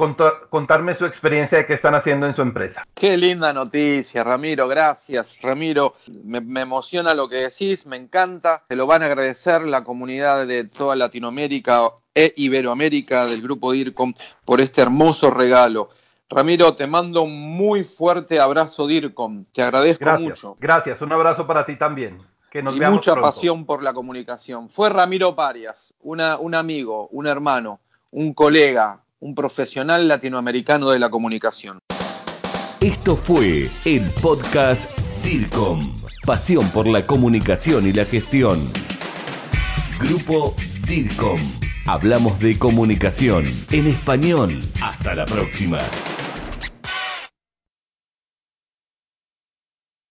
contarme 0.48 0.94
su 0.94 1.04
experiencia 1.04 1.58
de 1.58 1.66
qué 1.66 1.74
están 1.74 1.94
haciendo 1.94 2.26
en 2.26 2.34
su 2.34 2.40
empresa. 2.40 2.82
Qué 2.94 3.16
linda 3.16 3.52
noticia, 3.52 4.24
Ramiro, 4.24 4.66
gracias. 4.66 5.38
Ramiro, 5.42 5.96
me, 6.24 6.40
me, 6.40 6.62
emociona 6.62 7.12
lo 7.12 7.28
que 7.28 7.36
decís, 7.36 7.84
me 7.86 7.96
encanta. 7.96 8.62
Te 8.66 8.74
lo 8.74 8.86
van 8.86 9.02
a 9.02 9.06
agradecer 9.06 9.62
la 9.62 9.84
comunidad 9.84 10.46
de 10.46 10.64
toda 10.64 10.96
Latinoamérica 10.96 11.90
e 12.14 12.32
Iberoamérica 12.36 13.26
del 13.26 13.42
grupo 13.42 13.72
DIRCOM 13.72 14.14
por 14.46 14.62
este 14.62 14.80
hermoso 14.80 15.30
regalo. 15.30 15.90
Ramiro, 16.30 16.74
te 16.74 16.86
mando 16.86 17.22
un 17.22 17.38
muy 17.38 17.84
fuerte 17.84 18.40
abrazo 18.40 18.86
DIRCOM. 18.86 19.44
Te 19.52 19.62
agradezco 19.62 20.10
mucho. 20.18 20.56
Gracias, 20.58 21.02
un 21.02 21.12
abrazo 21.12 21.46
para 21.46 21.66
ti 21.66 21.76
también 21.76 22.29
y 22.52 22.62
mucha 22.62 23.14
pasión 23.16 23.64
por 23.64 23.82
la 23.82 23.92
comunicación. 23.92 24.68
Fue 24.68 24.88
Ramiro 24.88 25.34
Parias, 25.36 25.94
una, 26.00 26.38
un 26.38 26.54
amigo, 26.54 27.08
un 27.12 27.26
hermano, 27.26 27.80
un 28.10 28.34
colega, 28.34 29.02
un 29.20 29.34
profesional 29.34 30.08
latinoamericano 30.08 30.90
de 30.90 30.98
la 30.98 31.10
comunicación. 31.10 31.78
Esto 32.80 33.14
fue 33.14 33.70
el 33.84 34.10
podcast 34.22 34.90
DIRCOM, 35.22 35.94
pasión 36.24 36.68
por 36.70 36.86
la 36.86 37.06
comunicación 37.06 37.86
y 37.86 37.92
la 37.92 38.04
gestión. 38.04 38.58
Grupo 40.00 40.54
DIRCOM. 40.88 41.40
Hablamos 41.86 42.38
de 42.40 42.58
comunicación 42.58 43.44
en 43.70 43.86
español. 43.86 44.50
Hasta 44.82 45.14
la 45.14 45.26
próxima. 45.26 45.78